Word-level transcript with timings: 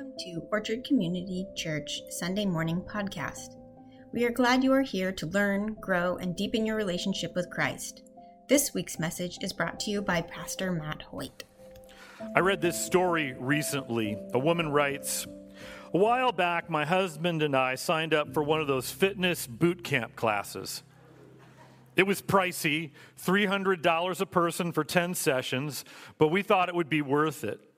Welcome 0.00 0.16
to 0.20 0.42
Orchard 0.50 0.82
Community 0.82 1.46
Church 1.54 2.00
Sunday 2.08 2.46
Morning 2.46 2.80
Podcast. 2.80 3.56
We 4.14 4.24
are 4.24 4.30
glad 4.30 4.64
you 4.64 4.72
are 4.72 4.80
here 4.80 5.12
to 5.12 5.26
learn, 5.26 5.74
grow, 5.74 6.16
and 6.16 6.34
deepen 6.34 6.64
your 6.64 6.76
relationship 6.76 7.34
with 7.34 7.50
Christ. 7.50 8.00
This 8.48 8.72
week's 8.72 8.98
message 8.98 9.36
is 9.42 9.52
brought 9.52 9.78
to 9.80 9.90
you 9.90 10.00
by 10.00 10.22
Pastor 10.22 10.72
Matt 10.72 11.02
Hoyt. 11.02 11.44
I 12.34 12.40
read 12.40 12.62
this 12.62 12.82
story 12.82 13.34
recently. 13.38 14.16
A 14.32 14.38
woman 14.38 14.72
writes 14.72 15.26
A 15.92 15.98
while 15.98 16.32
back, 16.32 16.70
my 16.70 16.86
husband 16.86 17.42
and 17.42 17.54
I 17.54 17.74
signed 17.74 18.14
up 18.14 18.32
for 18.32 18.42
one 18.42 18.62
of 18.62 18.68
those 18.68 18.90
fitness 18.90 19.46
boot 19.46 19.84
camp 19.84 20.16
classes. 20.16 20.82
It 21.94 22.06
was 22.06 22.22
pricey, 22.22 22.92
$300 23.22 24.20
a 24.22 24.26
person 24.26 24.72
for 24.72 24.82
10 24.82 25.12
sessions, 25.12 25.84
but 26.16 26.28
we 26.28 26.40
thought 26.40 26.70
it 26.70 26.74
would 26.74 26.88
be 26.88 27.02
worth 27.02 27.44
it. 27.44 27.69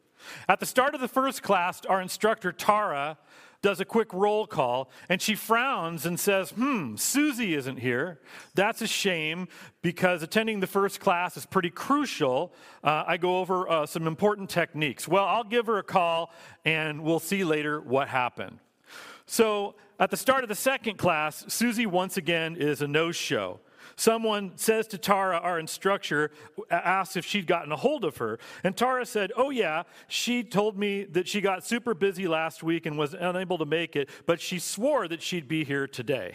At 0.49 0.61
the 0.61 0.67
start 0.67 0.95
of 0.95 1.01
the 1.01 1.09
first 1.09 1.43
class, 1.43 1.81
our 1.87 2.01
instructor, 2.01 2.53
Tara, 2.53 3.19
does 3.63 3.81
a 3.81 3.85
quick 3.85 4.13
roll 4.13 4.47
call 4.47 4.91
and 5.09 5.23
she 5.23 5.35
frowns 5.35 6.05
and 6.05 6.19
says, 6.19 6.51
Hmm, 6.51 6.97
Susie 6.97 7.55
isn't 7.55 7.79
here. 7.79 8.21
That's 8.55 8.83
a 8.83 8.87
shame 8.87 9.49
because 9.81 10.23
attending 10.23 10.61
the 10.61 10.67
first 10.67 11.01
class 11.01 11.37
is 11.37 11.47
pretty 11.47 11.71
crucial. 11.71 12.53
Uh, 12.83 13.05
I 13.07 13.17
go 13.17 13.39
over 13.39 13.71
uh, 13.71 13.87
some 13.87 14.07
important 14.07 14.51
techniques. 14.51 15.07
Well, 15.07 15.25
I'll 15.25 15.45
give 15.45 15.67
her 15.67 15.79
a 15.79 15.85
call 15.85 16.33
and 16.65 17.03
we'll 17.03 17.21
see 17.21 17.45
later 17.45 17.81
what 17.81 18.09
happened. 18.09 18.59
So 19.27 19.77
at 20.01 20.11
the 20.11 20.17
start 20.17 20.43
of 20.43 20.49
the 20.49 20.57
second 20.57 20.99
class, 20.99 21.45
Susie 21.47 21.87
once 21.87 22.17
again 22.17 22.57
is 22.57 22.83
a 22.83 22.89
no 22.89 23.13
show. 23.13 23.61
Someone 23.97 24.53
says 24.57 24.87
to 24.89 24.99
Tara, 24.99 25.39
our 25.39 25.59
instructor, 25.59 26.31
asks 26.71 27.17
if 27.17 27.25
she'd 27.25 27.47
gotten 27.47 27.73
a 27.73 27.77
hold 27.77 28.05
of 28.05 28.17
her. 28.19 28.39
And 28.65 28.77
Tara 28.77 29.07
said, 29.07 29.33
Oh, 29.37 29.51
yeah, 29.51 29.85
she 30.09 30.43
told 30.43 30.79
me 30.79 31.05
that 31.05 31.29
she 31.29 31.41
got 31.41 31.65
super 31.65 31.95
busy 31.95 32.29
last 32.29 32.63
week 32.63 32.87
and 32.87 32.99
was 32.99 33.15
unable 33.15 33.59
to 33.59 33.67
make 33.67 33.97
it, 33.97 34.09
but 34.27 34.41
she 34.41 34.59
swore 34.59 35.09
that 35.09 35.23
she'd 35.23 35.49
be 35.49 35.65
here 35.65 35.87
today. 35.87 36.35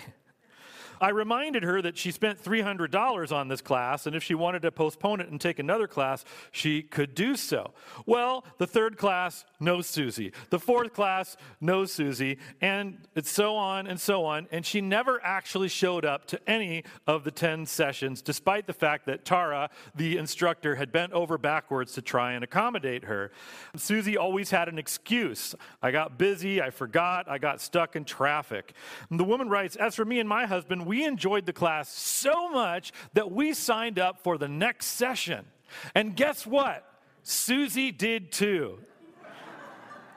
I 1.00 1.10
reminded 1.10 1.64
her 1.64 1.82
that 1.82 1.98
she 1.98 2.12
spent 2.12 2.44
$300 2.44 3.32
on 3.32 3.48
this 3.48 3.62
class, 3.62 4.06
and 4.06 4.16
if 4.16 4.24
she 4.24 4.36
wanted 4.36 4.62
to 4.64 4.72
postpone 4.72 5.22
it 5.22 5.30
and 5.30 5.40
take 5.40 5.60
another 5.60 5.88
class, 5.88 6.26
she 6.52 6.82
could 6.82 7.16
do 7.16 7.36
so. 7.36 7.74
Well, 8.06 8.46
the 8.58 8.68
third 8.68 8.98
class, 8.98 9.46
no 9.60 9.82
Susie. 9.82 10.34
The 10.50 10.60
fourth 10.60 10.94
class, 10.94 11.38
no 11.62 11.86
Susie. 11.86 12.38
And 12.62 13.00
it's 13.16 13.30
so 13.30 13.56
on 13.56 13.88
and 13.88 14.00
so 14.00 14.26
on. 14.26 14.48
And 14.52 14.66
she 14.66 14.82
never 14.82 15.24
actually 15.24 15.70
showed 15.70 16.06
up 16.06 16.26
to 16.28 16.50
any 16.50 16.84
of 17.06 17.24
the 17.24 17.32
10 17.32 17.66
sessions, 17.66 18.22
despite 18.22 18.68
the 18.68 18.74
fact 18.74 19.06
that 19.06 19.26
Tara, 19.26 19.70
the 19.96 20.18
instructor, 20.18 20.76
had 20.76 20.92
bent 20.92 21.14
over 21.14 21.38
backwards 21.38 21.94
to 21.94 22.02
try 22.02 22.34
and 22.34 22.44
accommodate 22.44 23.04
her. 23.06 23.32
Susie 23.76 24.18
always 24.18 24.50
had 24.50 24.68
an 24.68 24.80
excuse. 24.80 25.56
I 25.82 25.92
got 25.92 26.18
busy, 26.18 26.62
I 26.62 26.70
forgot, 26.70 27.30
I 27.30 27.38
got 27.38 27.62
stuck 27.62 27.96
in 27.96 28.06
traffic. 28.06 28.74
And 29.10 29.20
the 29.20 29.24
woman 29.24 29.50
writes 29.50 29.76
As 29.76 29.96
for 29.96 30.06
me 30.06 30.20
and 30.20 30.28
my 30.28 30.46
husband, 30.46 30.86
we 30.88 31.06
enjoyed 31.06 31.46
the 31.46 31.54
class 31.54 31.90
so 31.90 32.50
much 32.50 32.92
that 33.14 33.32
we 33.32 33.54
signed 33.54 34.00
up 34.00 34.22
for 34.24 34.38
the 34.38 34.48
next 34.48 34.88
session. 34.88 35.46
And 35.94 36.16
guess 36.16 36.48
what? 36.48 36.84
Susie 37.24 37.92
did 37.92 38.32
too. 38.32 38.80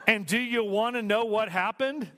And 0.07 0.25
do 0.25 0.39
you 0.39 0.63
want 0.63 0.95
to 0.95 1.01
know 1.01 1.25
what 1.25 1.49
happened? 1.49 2.09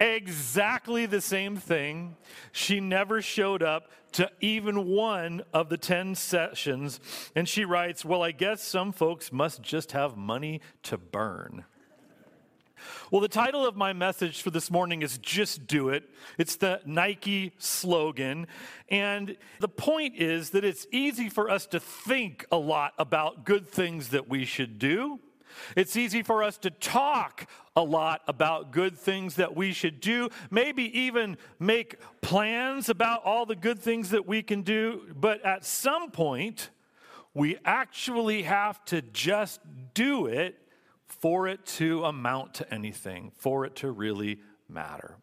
Exactly 0.00 1.06
the 1.06 1.20
same 1.20 1.56
thing. 1.56 2.16
She 2.52 2.80
never 2.80 3.22
showed 3.22 3.62
up 3.62 3.90
to 4.12 4.30
even 4.40 4.86
one 4.86 5.42
of 5.52 5.68
the 5.68 5.76
10 5.76 6.14
sessions. 6.14 7.00
And 7.34 7.48
she 7.48 7.64
writes, 7.64 8.04
Well, 8.04 8.22
I 8.22 8.32
guess 8.32 8.62
some 8.62 8.92
folks 8.92 9.32
must 9.32 9.62
just 9.62 9.92
have 9.92 10.16
money 10.16 10.60
to 10.84 10.98
burn. 10.98 11.64
Well, 13.10 13.20
the 13.20 13.28
title 13.28 13.66
of 13.66 13.76
my 13.76 13.92
message 13.92 14.42
for 14.42 14.50
this 14.50 14.70
morning 14.70 15.02
is 15.02 15.18
Just 15.18 15.66
Do 15.66 15.88
It. 15.88 16.08
It's 16.38 16.56
the 16.56 16.80
Nike 16.84 17.52
slogan. 17.58 18.46
And 18.88 19.36
the 19.60 19.68
point 19.68 20.16
is 20.16 20.50
that 20.50 20.64
it's 20.64 20.86
easy 20.92 21.28
for 21.28 21.50
us 21.50 21.66
to 21.66 21.80
think 21.80 22.46
a 22.52 22.56
lot 22.56 22.94
about 22.98 23.44
good 23.44 23.68
things 23.68 24.08
that 24.08 24.28
we 24.28 24.44
should 24.44 24.78
do. 24.78 25.20
It's 25.76 25.96
easy 25.96 26.22
for 26.22 26.42
us 26.42 26.58
to 26.58 26.70
talk 26.70 27.46
a 27.74 27.82
lot 27.82 28.22
about 28.26 28.70
good 28.70 28.98
things 28.98 29.36
that 29.36 29.56
we 29.56 29.72
should 29.72 30.00
do, 30.00 30.28
maybe 30.50 30.98
even 30.98 31.36
make 31.58 31.96
plans 32.20 32.88
about 32.88 33.24
all 33.24 33.46
the 33.46 33.56
good 33.56 33.78
things 33.78 34.10
that 34.10 34.26
we 34.26 34.42
can 34.42 34.62
do. 34.62 35.02
But 35.14 35.44
at 35.44 35.64
some 35.64 36.10
point, 36.10 36.70
we 37.34 37.56
actually 37.64 38.42
have 38.42 38.84
to 38.86 39.02
just 39.02 39.60
do 39.94 40.26
it 40.26 40.56
for 41.08 41.48
it 41.48 41.64
to 41.66 42.04
amount 42.04 42.54
to 42.54 42.72
anything, 42.72 43.32
for 43.36 43.64
it 43.64 43.76
to 43.76 43.90
really 43.90 44.40
matter. 44.68 45.16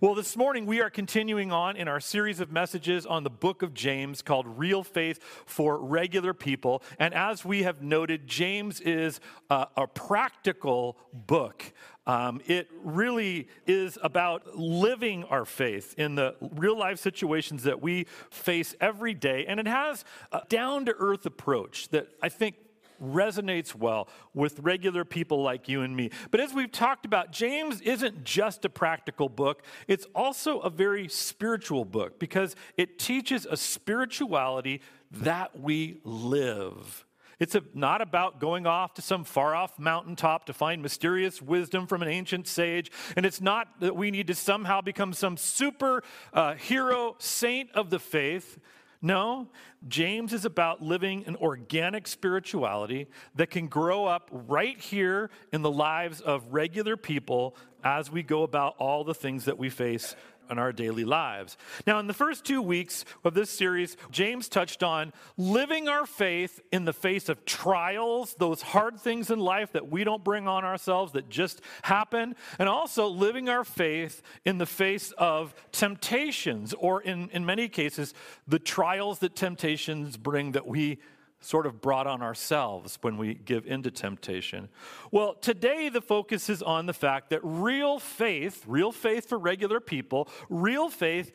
Well, 0.00 0.14
this 0.14 0.36
morning 0.36 0.66
we 0.66 0.80
are 0.80 0.90
continuing 0.90 1.52
on 1.52 1.76
in 1.76 1.86
our 1.86 2.00
series 2.00 2.40
of 2.40 2.50
messages 2.50 3.06
on 3.06 3.22
the 3.22 3.30
book 3.30 3.62
of 3.62 3.72
James 3.72 4.22
called 4.22 4.58
Real 4.58 4.82
Faith 4.82 5.22
for 5.46 5.78
Regular 5.78 6.34
People. 6.34 6.82
And 6.98 7.14
as 7.14 7.44
we 7.44 7.62
have 7.62 7.82
noted, 7.82 8.26
James 8.26 8.80
is 8.80 9.20
a, 9.48 9.68
a 9.76 9.86
practical 9.86 10.96
book. 11.12 11.72
Um, 12.06 12.40
it 12.46 12.68
really 12.82 13.48
is 13.66 13.98
about 14.02 14.56
living 14.56 15.24
our 15.24 15.44
faith 15.44 15.94
in 15.96 16.16
the 16.16 16.34
real 16.40 16.76
life 16.76 16.98
situations 16.98 17.62
that 17.64 17.80
we 17.80 18.06
face 18.30 18.74
every 18.80 19.14
day. 19.14 19.46
And 19.46 19.60
it 19.60 19.68
has 19.68 20.04
a 20.32 20.42
down 20.48 20.86
to 20.86 20.94
earth 20.98 21.26
approach 21.26 21.88
that 21.90 22.08
I 22.20 22.28
think 22.28 22.56
resonates 23.02 23.74
well 23.74 24.08
with 24.34 24.58
regular 24.60 25.04
people 25.04 25.42
like 25.42 25.68
you 25.68 25.82
and 25.82 25.96
me. 25.96 26.10
But 26.30 26.40
as 26.40 26.52
we've 26.52 26.72
talked 26.72 27.04
about, 27.06 27.32
James 27.32 27.80
isn't 27.80 28.24
just 28.24 28.64
a 28.64 28.68
practical 28.68 29.28
book, 29.28 29.62
it's 29.88 30.06
also 30.14 30.60
a 30.60 30.70
very 30.70 31.08
spiritual 31.08 31.84
book 31.84 32.18
because 32.18 32.56
it 32.76 32.98
teaches 32.98 33.46
a 33.46 33.56
spirituality 33.56 34.80
that 35.10 35.58
we 35.58 36.00
live. 36.04 37.04
It's 37.40 37.54
a, 37.54 37.62
not 37.72 38.02
about 38.02 38.38
going 38.38 38.66
off 38.66 38.94
to 38.94 39.02
some 39.02 39.24
far 39.24 39.54
off 39.54 39.78
mountaintop 39.78 40.44
to 40.46 40.52
find 40.52 40.82
mysterious 40.82 41.40
wisdom 41.40 41.86
from 41.86 42.02
an 42.02 42.08
ancient 42.08 42.46
sage. 42.46 42.92
And 43.16 43.24
it's 43.24 43.40
not 43.40 43.80
that 43.80 43.96
we 43.96 44.10
need 44.10 44.26
to 44.26 44.34
somehow 44.34 44.82
become 44.82 45.14
some 45.14 45.38
super 45.38 46.02
uh, 46.34 46.54
hero 46.54 47.16
saint 47.18 47.70
of 47.72 47.88
the 47.88 47.98
faith. 47.98 48.58
No, 49.02 49.48
James 49.88 50.34
is 50.34 50.44
about 50.44 50.82
living 50.82 51.24
an 51.26 51.36
organic 51.36 52.06
spirituality 52.06 53.08
that 53.34 53.50
can 53.50 53.66
grow 53.66 54.04
up 54.04 54.28
right 54.30 54.78
here 54.78 55.30
in 55.52 55.62
the 55.62 55.70
lives 55.70 56.20
of 56.20 56.52
regular 56.52 56.98
people 56.98 57.56
as 57.82 58.10
we 58.10 58.22
go 58.22 58.42
about 58.42 58.74
all 58.78 59.04
the 59.04 59.14
things 59.14 59.46
that 59.46 59.58
we 59.58 59.70
face 59.70 60.14
in 60.50 60.58
our 60.58 60.72
daily 60.72 61.04
lives. 61.04 61.56
Now, 61.86 61.98
in 61.98 62.06
the 62.06 62.14
first 62.14 62.44
two 62.44 62.60
weeks 62.60 63.04
of 63.24 63.34
this 63.34 63.50
series, 63.50 63.96
James 64.10 64.48
touched 64.48 64.82
on 64.82 65.12
living 65.36 65.88
our 65.88 66.06
faith 66.06 66.60
in 66.72 66.84
the 66.84 66.92
face 66.92 67.28
of 67.28 67.44
trials, 67.44 68.34
those 68.38 68.62
hard 68.62 69.00
things 69.00 69.30
in 69.30 69.38
life 69.38 69.72
that 69.72 69.88
we 69.88 70.04
don't 70.04 70.24
bring 70.24 70.48
on 70.48 70.64
ourselves, 70.64 71.12
that 71.12 71.28
just 71.28 71.60
happen, 71.82 72.34
and 72.58 72.68
also 72.68 73.06
living 73.08 73.48
our 73.48 73.64
faith 73.64 74.22
in 74.44 74.58
the 74.58 74.66
face 74.66 75.12
of 75.12 75.54
temptations, 75.72 76.74
or 76.74 77.02
in, 77.02 77.30
in 77.30 77.46
many 77.46 77.68
cases, 77.68 78.14
the 78.46 78.58
trials 78.58 79.20
that 79.20 79.36
temptations 79.36 80.16
bring 80.16 80.52
that 80.52 80.66
we 80.66 80.98
sort 81.40 81.66
of 81.66 81.80
brought 81.80 82.06
on 82.06 82.22
ourselves 82.22 82.98
when 83.00 83.16
we 83.16 83.34
give 83.34 83.66
into 83.66 83.90
temptation. 83.90 84.68
Well, 85.10 85.34
today 85.34 85.88
the 85.88 86.02
focus 86.02 86.50
is 86.50 86.62
on 86.62 86.86
the 86.86 86.92
fact 86.92 87.30
that 87.30 87.40
real 87.42 87.98
faith, 87.98 88.64
real 88.66 88.92
faith 88.92 89.28
for 89.28 89.38
regular 89.38 89.80
people, 89.80 90.28
real 90.48 90.90
faith 90.90 91.32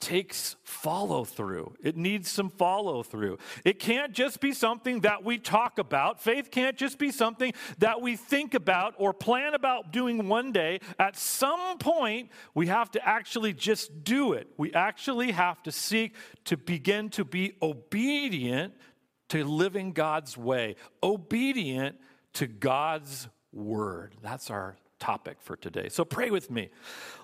takes 0.00 0.56
follow 0.64 1.24
through. 1.24 1.74
It 1.82 1.96
needs 1.96 2.30
some 2.30 2.50
follow 2.50 3.02
through. 3.02 3.38
It 3.64 3.78
can't 3.78 4.12
just 4.12 4.38
be 4.38 4.52
something 4.52 5.00
that 5.00 5.24
we 5.24 5.38
talk 5.38 5.78
about. 5.78 6.20
Faith 6.20 6.50
can't 6.50 6.76
just 6.76 6.98
be 6.98 7.10
something 7.10 7.54
that 7.78 8.02
we 8.02 8.16
think 8.16 8.52
about 8.52 8.94
or 8.98 9.14
plan 9.14 9.54
about 9.54 9.92
doing 9.92 10.28
one 10.28 10.52
day. 10.52 10.80
At 10.98 11.16
some 11.16 11.78
point, 11.78 12.30
we 12.54 12.66
have 12.66 12.90
to 12.90 13.08
actually 13.08 13.54
just 13.54 14.04
do 14.04 14.34
it. 14.34 14.48
We 14.58 14.74
actually 14.74 15.32
have 15.32 15.62
to 15.62 15.72
seek 15.72 16.14
to 16.44 16.58
begin 16.58 17.08
to 17.10 17.24
be 17.24 17.54
obedient 17.62 18.74
to 19.34 19.42
living 19.44 19.90
God's 19.90 20.38
way, 20.38 20.76
obedient 21.02 21.96
to 22.34 22.46
God's 22.46 23.28
word. 23.52 24.14
That's 24.22 24.48
our 24.48 24.76
topic 25.04 25.36
for 25.42 25.54
today. 25.54 25.90
So 25.90 26.02
pray 26.02 26.30
with 26.30 26.50
me. 26.50 26.70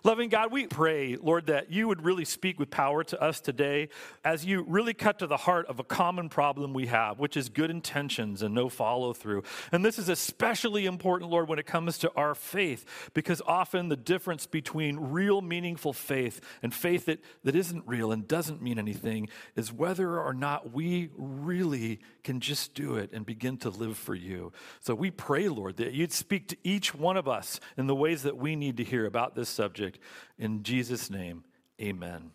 Loving 0.05 0.29
God, 0.29 0.53
we 0.53 0.67
pray, 0.67 1.17
Lord, 1.17 1.47
that 1.47 1.73
you 1.73 1.89
would 1.89 2.05
really 2.05 2.27
speak 2.27 2.59
with 2.59 2.69
power 2.69 3.03
to 3.05 3.23
us 3.23 3.41
today 3.41 3.89
as 4.23 4.45
you 4.45 4.67
really 4.69 4.93
cut 4.93 5.19
to 5.21 5.27
the 5.27 5.39
heart 5.39 5.65
of 5.67 5.81
a 5.81 5.83
common 5.83 6.29
problem 6.29 6.75
we 6.75 6.89
have, 6.89 7.19
which 7.19 7.39
is 7.39 7.49
good 7.49 7.71
intentions 7.71 8.43
and 8.43 8.55
no 8.55 8.69
follow 8.69 9.15
through. 9.15 9.45
And 9.73 9.83
this 9.83 9.99
is 9.99 10.11
especially 10.11 10.85
important, 10.85 11.31
Lord, 11.31 11.49
when 11.49 11.59
it 11.59 11.65
comes 11.65 11.97
to 11.99 12.13
our 12.17 12.35
faith, 12.35 12.85
because 13.15 13.41
often 13.47 13.89
the 13.89 13.97
difference 13.97 14.45
between 14.45 14.99
real, 14.99 15.41
meaningful 15.41 15.95
faith 15.95 16.43
and 16.63 16.75
faith 16.75 17.07
that, 17.07 17.25
that 17.45 17.57
isn't 17.57 17.85
real 17.87 18.13
and 18.13 18.29
doesn't 18.29 18.61
mean 18.61 18.79
anything 18.79 19.31
is 19.57 19.73
whether 19.73 20.21
or 20.21 20.35
not 20.35 20.71
we 20.75 21.09
really 21.17 22.01
can 22.25 22.41
just 22.41 22.75
do 22.75 22.97
it 22.97 23.11
and 23.15 23.25
begin 23.25 23.57
to 23.57 23.71
live 23.71 23.97
for 23.97 24.15
you. 24.15 24.53
So 24.81 24.95
we 24.95 25.11
pray, 25.11 25.49
Lord, 25.49 25.79
that 25.79 25.95
you'd 25.95 26.13
speak 26.13 26.49
to 26.49 26.57
each 26.63 26.95
one 26.95 27.17
of 27.17 27.27
us 27.27 27.59
in 27.77 27.87
the 27.87 27.95
ways 27.95 28.23
that 28.23 28.37
we 28.37 28.57
need 28.57 28.77
to 28.79 28.85
hear 28.85 29.07
about 29.07 29.35
this 29.35 29.49
subject. 29.49 29.99
In 30.39 30.63
Jesus' 30.63 31.11
name, 31.11 31.45
amen. 31.81 32.31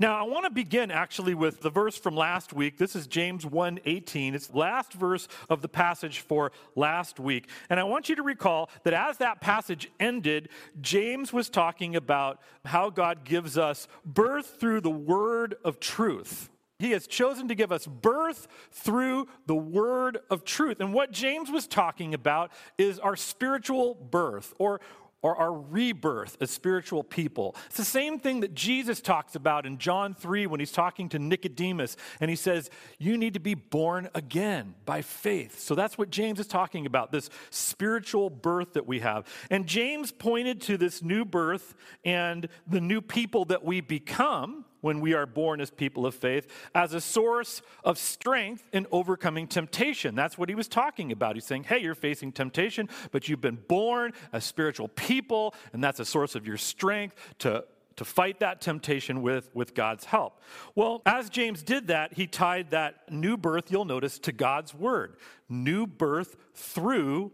Now, 0.00 0.16
I 0.16 0.22
want 0.28 0.44
to 0.44 0.50
begin 0.50 0.92
actually 0.92 1.34
with 1.34 1.60
the 1.60 1.70
verse 1.70 1.98
from 1.98 2.14
last 2.14 2.52
week. 2.52 2.78
This 2.78 2.94
is 2.94 3.08
James 3.08 3.44
1:18. 3.44 4.32
It's 4.32 4.46
the 4.46 4.58
last 4.58 4.92
verse 4.92 5.26
of 5.50 5.60
the 5.60 5.68
passage 5.68 6.20
for 6.20 6.52
last 6.76 7.18
week. 7.18 7.48
And 7.68 7.80
I 7.80 7.82
want 7.82 8.08
you 8.08 8.14
to 8.14 8.22
recall 8.22 8.70
that 8.84 8.94
as 8.94 9.18
that 9.18 9.40
passage 9.40 9.90
ended, 9.98 10.50
James 10.80 11.32
was 11.32 11.50
talking 11.50 11.96
about 11.96 12.40
how 12.64 12.90
God 12.90 13.24
gives 13.24 13.58
us 13.58 13.88
birth 14.04 14.60
through 14.60 14.82
the 14.82 14.90
word 14.90 15.56
of 15.64 15.80
truth. 15.80 16.48
He 16.78 16.92
has 16.92 17.06
chosen 17.06 17.48
to 17.48 17.54
give 17.54 17.72
us 17.72 17.86
birth 17.86 18.46
through 18.70 19.26
the 19.46 19.56
word 19.56 20.18
of 20.30 20.44
truth. 20.44 20.78
And 20.80 20.94
what 20.94 21.10
James 21.10 21.50
was 21.50 21.66
talking 21.66 22.14
about 22.14 22.52
is 22.76 23.00
our 23.00 23.16
spiritual 23.16 23.94
birth 23.94 24.54
or 24.58 24.80
or 25.20 25.36
our 25.36 25.52
rebirth 25.52 26.36
as 26.40 26.50
spiritual 26.50 27.02
people. 27.02 27.56
It's 27.66 27.76
the 27.76 27.84
same 27.84 28.20
thing 28.20 28.40
that 28.40 28.54
Jesus 28.54 29.00
talks 29.00 29.34
about 29.34 29.66
in 29.66 29.78
John 29.78 30.14
3 30.14 30.46
when 30.46 30.60
he's 30.60 30.70
talking 30.70 31.08
to 31.08 31.18
Nicodemus 31.18 31.96
and 32.20 32.30
he 32.30 32.36
says, 32.36 32.70
You 32.98 33.16
need 33.16 33.34
to 33.34 33.40
be 33.40 33.54
born 33.54 34.08
again 34.14 34.74
by 34.84 35.02
faith. 35.02 35.58
So 35.58 35.74
that's 35.74 35.98
what 35.98 36.10
James 36.10 36.38
is 36.38 36.46
talking 36.46 36.86
about, 36.86 37.10
this 37.10 37.30
spiritual 37.50 38.30
birth 38.30 38.74
that 38.74 38.86
we 38.86 39.00
have. 39.00 39.26
And 39.50 39.66
James 39.66 40.12
pointed 40.12 40.60
to 40.62 40.76
this 40.76 41.02
new 41.02 41.24
birth 41.24 41.74
and 42.04 42.48
the 42.68 42.80
new 42.80 43.00
people 43.00 43.44
that 43.46 43.64
we 43.64 43.80
become 43.80 44.64
when 44.80 45.00
we 45.00 45.14
are 45.14 45.26
born 45.26 45.60
as 45.60 45.70
people 45.70 46.06
of 46.06 46.14
faith 46.14 46.46
as 46.74 46.94
a 46.94 47.00
source 47.00 47.62
of 47.84 47.98
strength 47.98 48.68
in 48.72 48.86
overcoming 48.92 49.46
temptation. 49.46 50.14
That's 50.14 50.38
what 50.38 50.48
he 50.48 50.54
was 50.54 50.68
talking 50.68 51.12
about. 51.12 51.36
He's 51.36 51.44
saying, 51.44 51.64
hey, 51.64 51.78
you're 51.78 51.94
facing 51.94 52.32
temptation, 52.32 52.88
but 53.10 53.28
you've 53.28 53.40
been 53.40 53.58
born 53.68 54.12
as 54.32 54.44
spiritual 54.44 54.88
people, 54.88 55.54
and 55.72 55.82
that's 55.82 56.00
a 56.00 56.04
source 56.04 56.34
of 56.34 56.46
your 56.46 56.56
strength 56.56 57.16
to 57.40 57.64
to 57.98 58.04
fight 58.04 58.38
that 58.38 58.60
temptation 58.60 59.22
with, 59.22 59.50
with 59.54 59.74
God's 59.74 60.04
help. 60.04 60.40
Well, 60.76 61.02
as 61.04 61.28
James 61.28 61.64
did 61.64 61.88
that, 61.88 62.12
he 62.12 62.28
tied 62.28 62.70
that 62.70 63.10
new 63.10 63.36
birth, 63.36 63.72
you'll 63.72 63.84
notice, 63.84 64.20
to 64.20 64.30
God's 64.30 64.72
word. 64.72 65.16
New 65.48 65.84
birth 65.84 66.36
through 66.54 67.32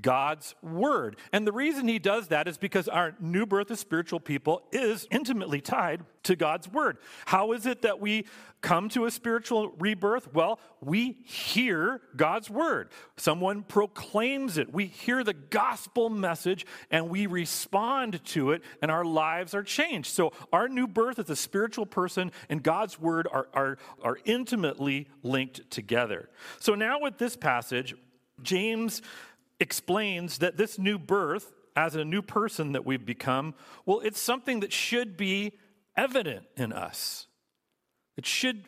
God's 0.00 0.54
word. 0.62 1.16
And 1.32 1.46
the 1.46 1.52
reason 1.52 1.86
he 1.86 1.98
does 1.98 2.28
that 2.28 2.48
is 2.48 2.58
because 2.58 2.88
our 2.88 3.14
new 3.20 3.46
birth 3.46 3.70
as 3.70 3.80
spiritual 3.80 4.20
people 4.20 4.62
is 4.72 5.06
intimately 5.10 5.60
tied 5.60 6.02
to 6.24 6.34
God's 6.34 6.68
word. 6.68 6.98
How 7.26 7.52
is 7.52 7.66
it 7.66 7.82
that 7.82 8.00
we 8.00 8.26
come 8.60 8.88
to 8.88 9.04
a 9.04 9.10
spiritual 9.10 9.74
rebirth? 9.78 10.32
Well, 10.32 10.58
we 10.80 11.18
hear 11.24 12.00
God's 12.16 12.50
word. 12.50 12.88
Someone 13.16 13.62
proclaims 13.62 14.58
it. 14.58 14.72
We 14.72 14.86
hear 14.86 15.22
the 15.22 15.34
gospel 15.34 16.10
message 16.10 16.66
and 16.90 17.08
we 17.08 17.26
respond 17.26 18.24
to 18.26 18.52
it, 18.52 18.62
and 18.82 18.90
our 18.90 19.04
lives 19.04 19.54
are 19.54 19.62
changed. 19.62 20.10
So, 20.10 20.32
our 20.52 20.68
new 20.68 20.86
birth 20.86 21.18
as 21.18 21.30
a 21.30 21.36
spiritual 21.36 21.86
person 21.86 22.32
and 22.48 22.62
God's 22.62 22.98
word 22.98 23.28
are, 23.30 23.48
are, 23.52 23.78
are 24.02 24.18
intimately 24.24 25.08
linked 25.22 25.70
together. 25.70 26.30
So, 26.58 26.74
now 26.74 27.00
with 27.00 27.18
this 27.18 27.36
passage, 27.36 27.94
James 28.42 29.02
explains 29.60 30.38
that 30.38 30.56
this 30.56 30.78
new 30.78 30.98
birth, 30.98 31.52
as 31.76 31.96
a 31.96 32.04
new 32.04 32.22
person 32.22 32.72
that 32.72 32.86
we've 32.86 33.04
become, 33.04 33.54
well, 33.84 34.00
it's 34.00 34.20
something 34.20 34.60
that 34.60 34.72
should 34.72 35.16
be 35.16 35.52
evident 35.96 36.44
in 36.56 36.72
us. 36.72 37.26
It 38.16 38.26
should 38.26 38.64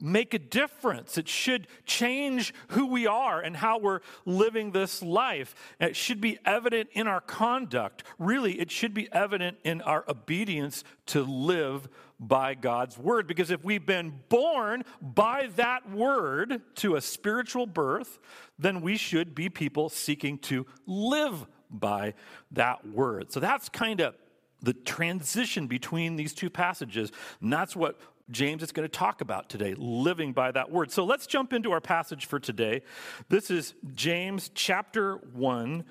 make 0.00 0.34
a 0.34 0.38
difference. 0.38 1.18
It 1.18 1.28
should 1.28 1.66
change 1.84 2.54
who 2.68 2.86
we 2.86 3.06
are 3.06 3.40
and 3.40 3.56
how 3.56 3.78
we're 3.78 4.00
living 4.24 4.72
this 4.72 5.02
life. 5.02 5.54
it 5.80 5.96
should 5.96 6.20
be 6.20 6.38
evident 6.44 6.90
in 6.92 7.06
our 7.06 7.20
conduct. 7.20 8.04
Really, 8.18 8.60
it 8.60 8.70
should 8.70 8.94
be 8.94 9.08
evident 9.12 9.58
in 9.64 9.80
our 9.82 10.04
obedience 10.08 10.84
to 11.06 11.22
live 11.22 11.88
by 12.20 12.54
God's 12.54 12.98
word. 12.98 13.26
Because 13.26 13.50
if 13.50 13.64
we've 13.64 13.86
been 13.86 14.12
born 14.28 14.84
by 15.00 15.48
that 15.56 15.90
word 15.90 16.62
to 16.76 16.96
a 16.96 17.00
spiritual 17.00 17.66
birth, 17.66 18.18
then 18.58 18.80
we 18.80 18.96
should 18.96 19.34
be 19.34 19.48
people 19.48 19.88
seeking 19.88 20.38
to 20.38 20.66
live 20.86 21.46
by 21.70 22.14
that 22.52 22.86
word. 22.86 23.32
So 23.32 23.40
that's 23.40 23.68
kind 23.68 24.00
of 24.00 24.14
the 24.60 24.72
transition 24.72 25.66
between 25.66 26.16
these 26.16 26.32
two 26.32 26.50
passages. 26.50 27.12
And 27.40 27.52
that's 27.52 27.76
what 27.76 28.00
James 28.30 28.62
is 28.62 28.72
going 28.72 28.88
to 28.88 28.92
talk 28.94 29.20
about 29.20 29.48
today, 29.48 29.74
living 29.76 30.32
by 30.32 30.50
that 30.52 30.70
word. 30.70 30.90
So 30.90 31.04
let's 31.04 31.26
jump 31.26 31.52
into 31.52 31.72
our 31.72 31.80
passage 31.80 32.26
for 32.26 32.38
today. 32.38 32.82
This 33.28 33.50
is 33.50 33.74
James 33.94 34.50
chapter 34.54 35.16
1, 35.32 35.84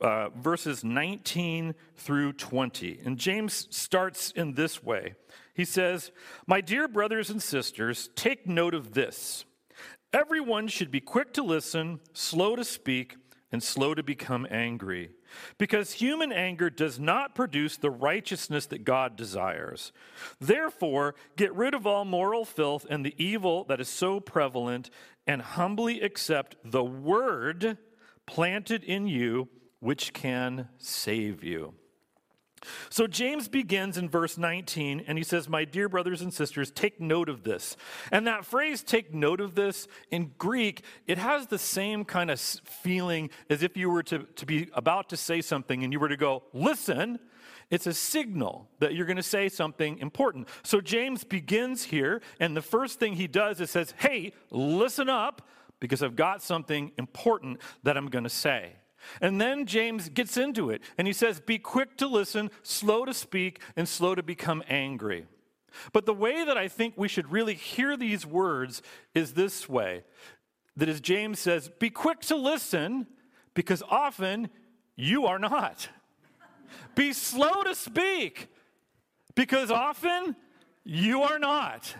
uh, 0.00 0.28
verses 0.30 0.82
19 0.82 1.74
through 1.96 2.32
20. 2.32 3.00
And 3.04 3.18
James 3.18 3.68
starts 3.70 4.32
in 4.32 4.54
this 4.54 4.82
way 4.82 5.14
He 5.54 5.64
says, 5.64 6.10
My 6.46 6.60
dear 6.60 6.88
brothers 6.88 7.30
and 7.30 7.42
sisters, 7.42 8.10
take 8.16 8.46
note 8.46 8.74
of 8.74 8.94
this. 8.94 9.44
Everyone 10.12 10.66
should 10.68 10.90
be 10.90 11.00
quick 11.00 11.32
to 11.34 11.42
listen, 11.42 12.00
slow 12.12 12.56
to 12.56 12.64
speak, 12.64 13.16
and 13.52 13.62
slow 13.62 13.94
to 13.94 14.02
become 14.02 14.46
angry. 14.50 15.10
Because 15.58 15.92
human 15.92 16.32
anger 16.32 16.70
does 16.70 16.98
not 16.98 17.34
produce 17.34 17.76
the 17.76 17.90
righteousness 17.90 18.66
that 18.66 18.84
God 18.84 19.16
desires. 19.16 19.92
Therefore, 20.40 21.14
get 21.36 21.54
rid 21.54 21.74
of 21.74 21.86
all 21.86 22.04
moral 22.04 22.44
filth 22.44 22.86
and 22.88 23.04
the 23.04 23.14
evil 23.16 23.64
that 23.64 23.80
is 23.80 23.88
so 23.88 24.20
prevalent, 24.20 24.90
and 25.26 25.42
humbly 25.42 26.00
accept 26.00 26.56
the 26.64 26.84
word 26.84 27.78
planted 28.26 28.84
in 28.84 29.06
you, 29.06 29.48
which 29.80 30.12
can 30.12 30.68
save 30.78 31.44
you. 31.44 31.74
So 32.88 33.06
James 33.06 33.48
begins 33.48 33.98
in 33.98 34.08
verse 34.08 34.38
19 34.38 35.04
and 35.06 35.18
he 35.18 35.24
says, 35.24 35.48
My 35.48 35.64
dear 35.64 35.88
brothers 35.88 36.22
and 36.22 36.32
sisters, 36.32 36.70
take 36.70 37.00
note 37.00 37.28
of 37.28 37.44
this. 37.44 37.76
And 38.10 38.26
that 38.26 38.44
phrase, 38.44 38.82
take 38.82 39.14
note 39.14 39.40
of 39.40 39.54
this, 39.54 39.86
in 40.10 40.32
Greek, 40.38 40.82
it 41.06 41.18
has 41.18 41.46
the 41.46 41.58
same 41.58 42.04
kind 42.04 42.30
of 42.30 42.40
feeling 42.40 43.30
as 43.50 43.62
if 43.62 43.76
you 43.76 43.90
were 43.90 44.02
to, 44.04 44.20
to 44.20 44.46
be 44.46 44.68
about 44.72 45.08
to 45.10 45.16
say 45.16 45.40
something 45.40 45.84
and 45.84 45.92
you 45.92 46.00
were 46.00 46.08
to 46.08 46.16
go, 46.16 46.42
listen. 46.52 47.18
It's 47.68 47.88
a 47.88 47.94
signal 47.94 48.68
that 48.78 48.94
you're 48.94 49.06
going 49.06 49.16
to 49.16 49.24
say 49.24 49.48
something 49.48 49.98
important. 49.98 50.46
So 50.62 50.80
James 50.80 51.24
begins 51.24 51.82
here, 51.82 52.22
and 52.38 52.56
the 52.56 52.62
first 52.62 53.00
thing 53.00 53.14
he 53.14 53.26
does 53.26 53.60
is 53.60 53.72
says, 53.72 53.92
Hey, 53.98 54.34
listen 54.52 55.08
up, 55.08 55.42
because 55.80 56.00
I've 56.00 56.14
got 56.14 56.42
something 56.42 56.92
important 56.96 57.60
that 57.82 57.96
I'm 57.96 58.06
going 58.06 58.22
to 58.22 58.30
say. 58.30 58.74
And 59.20 59.40
then 59.40 59.66
James 59.66 60.08
gets 60.08 60.36
into 60.36 60.70
it 60.70 60.82
and 60.98 61.06
he 61.06 61.12
says, 61.12 61.40
Be 61.40 61.58
quick 61.58 61.96
to 61.98 62.06
listen, 62.06 62.50
slow 62.62 63.04
to 63.04 63.14
speak, 63.14 63.60
and 63.76 63.88
slow 63.88 64.14
to 64.14 64.22
become 64.22 64.62
angry. 64.68 65.26
But 65.92 66.06
the 66.06 66.14
way 66.14 66.44
that 66.44 66.56
I 66.56 66.68
think 66.68 66.94
we 66.96 67.08
should 67.08 67.30
really 67.30 67.54
hear 67.54 67.96
these 67.96 68.26
words 68.26 68.82
is 69.14 69.34
this 69.34 69.68
way 69.68 70.04
that 70.76 70.88
as 70.88 71.00
James 71.00 71.38
says, 71.38 71.70
Be 71.78 71.90
quick 71.90 72.20
to 72.22 72.36
listen, 72.36 73.06
because 73.54 73.82
often 73.88 74.50
you 74.96 75.26
are 75.26 75.38
not. 75.38 75.88
Be 76.94 77.12
slow 77.12 77.62
to 77.62 77.74
speak, 77.74 78.48
because 79.34 79.70
often 79.70 80.36
you 80.84 81.22
are 81.22 81.38
not. 81.38 81.94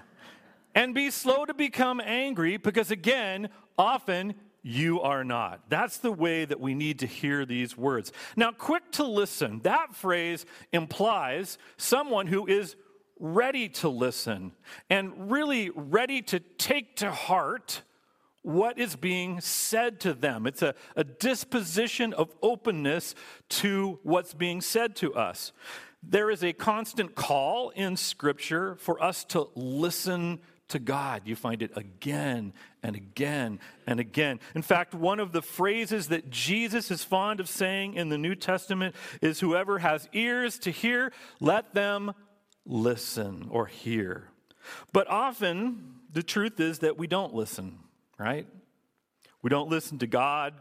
And 0.74 0.94
be 0.94 1.10
slow 1.10 1.46
to 1.46 1.54
become 1.54 2.00
angry, 2.00 2.58
because 2.58 2.90
again, 2.90 3.48
often 3.78 4.34
you 4.66 5.00
are 5.00 5.22
not. 5.22 5.60
That's 5.68 5.98
the 5.98 6.10
way 6.10 6.44
that 6.44 6.58
we 6.58 6.74
need 6.74 6.98
to 6.98 7.06
hear 7.06 7.46
these 7.46 7.76
words. 7.76 8.10
Now, 8.34 8.50
quick 8.50 8.90
to 8.92 9.04
listen, 9.04 9.60
that 9.62 9.94
phrase 9.94 10.44
implies 10.72 11.56
someone 11.76 12.26
who 12.26 12.48
is 12.48 12.74
ready 13.20 13.68
to 13.68 13.88
listen 13.88 14.50
and 14.90 15.30
really 15.30 15.70
ready 15.70 16.20
to 16.22 16.40
take 16.40 16.96
to 16.96 17.12
heart 17.12 17.82
what 18.42 18.76
is 18.76 18.96
being 18.96 19.40
said 19.40 20.00
to 20.00 20.12
them. 20.12 20.48
It's 20.48 20.62
a, 20.62 20.74
a 20.96 21.04
disposition 21.04 22.12
of 22.12 22.34
openness 22.42 23.14
to 23.50 24.00
what's 24.02 24.34
being 24.34 24.60
said 24.60 24.96
to 24.96 25.14
us. 25.14 25.52
There 26.02 26.28
is 26.28 26.42
a 26.42 26.52
constant 26.52 27.14
call 27.14 27.70
in 27.70 27.96
Scripture 27.96 28.74
for 28.80 29.00
us 29.00 29.24
to 29.26 29.46
listen 29.54 30.40
to 30.68 30.78
God. 30.78 31.22
You 31.24 31.36
find 31.36 31.62
it 31.62 31.70
again 31.76 32.52
and 32.82 32.96
again 32.96 33.60
and 33.86 34.00
again. 34.00 34.40
In 34.54 34.62
fact, 34.62 34.94
one 34.94 35.20
of 35.20 35.32
the 35.32 35.42
phrases 35.42 36.08
that 36.08 36.30
Jesus 36.30 36.90
is 36.90 37.04
fond 37.04 37.40
of 37.40 37.48
saying 37.48 37.94
in 37.94 38.08
the 38.08 38.18
New 38.18 38.34
Testament 38.34 38.94
is 39.22 39.40
whoever 39.40 39.78
has 39.78 40.08
ears 40.12 40.58
to 40.60 40.70
hear, 40.70 41.12
let 41.40 41.74
them 41.74 42.12
listen 42.64 43.46
or 43.50 43.66
hear. 43.66 44.28
But 44.92 45.08
often, 45.08 45.94
the 46.12 46.22
truth 46.22 46.58
is 46.58 46.80
that 46.80 46.98
we 46.98 47.06
don't 47.06 47.34
listen, 47.34 47.78
right? 48.18 48.46
We 49.42 49.50
don't 49.50 49.70
listen 49.70 49.98
to 49.98 50.06
God. 50.06 50.54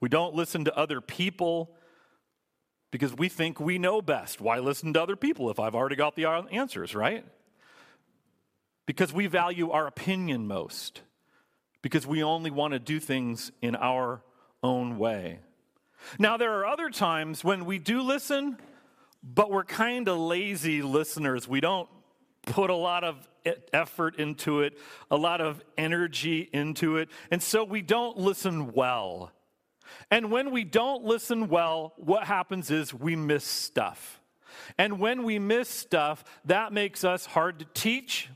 We 0.00 0.08
don't 0.08 0.34
listen 0.34 0.64
to 0.66 0.76
other 0.76 1.00
people 1.00 1.74
because 2.90 3.14
we 3.14 3.28
think 3.28 3.60
we 3.60 3.78
know 3.78 4.02
best. 4.02 4.40
Why 4.40 4.58
listen 4.58 4.92
to 4.94 5.02
other 5.02 5.16
people 5.16 5.50
if 5.50 5.58
I've 5.58 5.74
already 5.74 5.96
got 5.96 6.16
the 6.16 6.26
uh, 6.26 6.42
answers, 6.50 6.94
right? 6.94 7.24
Because 8.90 9.12
we 9.12 9.28
value 9.28 9.70
our 9.70 9.86
opinion 9.86 10.48
most, 10.48 11.02
because 11.80 12.08
we 12.08 12.24
only 12.24 12.50
want 12.50 12.72
to 12.72 12.80
do 12.80 12.98
things 12.98 13.52
in 13.62 13.76
our 13.76 14.20
own 14.64 14.98
way. 14.98 15.38
Now, 16.18 16.36
there 16.36 16.58
are 16.58 16.66
other 16.66 16.90
times 16.90 17.44
when 17.44 17.66
we 17.66 17.78
do 17.78 18.02
listen, 18.02 18.58
but 19.22 19.48
we're 19.48 19.62
kind 19.62 20.08
of 20.08 20.18
lazy 20.18 20.82
listeners. 20.82 21.46
We 21.46 21.60
don't 21.60 21.88
put 22.46 22.68
a 22.68 22.74
lot 22.74 23.04
of 23.04 23.28
effort 23.72 24.16
into 24.16 24.62
it, 24.62 24.76
a 25.08 25.16
lot 25.16 25.40
of 25.40 25.62
energy 25.78 26.50
into 26.52 26.96
it, 26.96 27.10
and 27.30 27.40
so 27.40 27.62
we 27.62 27.82
don't 27.82 28.18
listen 28.18 28.72
well. 28.72 29.30
And 30.10 30.32
when 30.32 30.50
we 30.50 30.64
don't 30.64 31.04
listen 31.04 31.46
well, 31.46 31.92
what 31.96 32.24
happens 32.24 32.72
is 32.72 32.92
we 32.92 33.14
miss 33.14 33.44
stuff. 33.44 34.20
And 34.76 34.98
when 34.98 35.22
we 35.22 35.38
miss 35.38 35.68
stuff, 35.68 36.24
that 36.46 36.72
makes 36.72 37.04
us 37.04 37.24
hard 37.24 37.60
to 37.60 37.66
teach. 37.72 38.28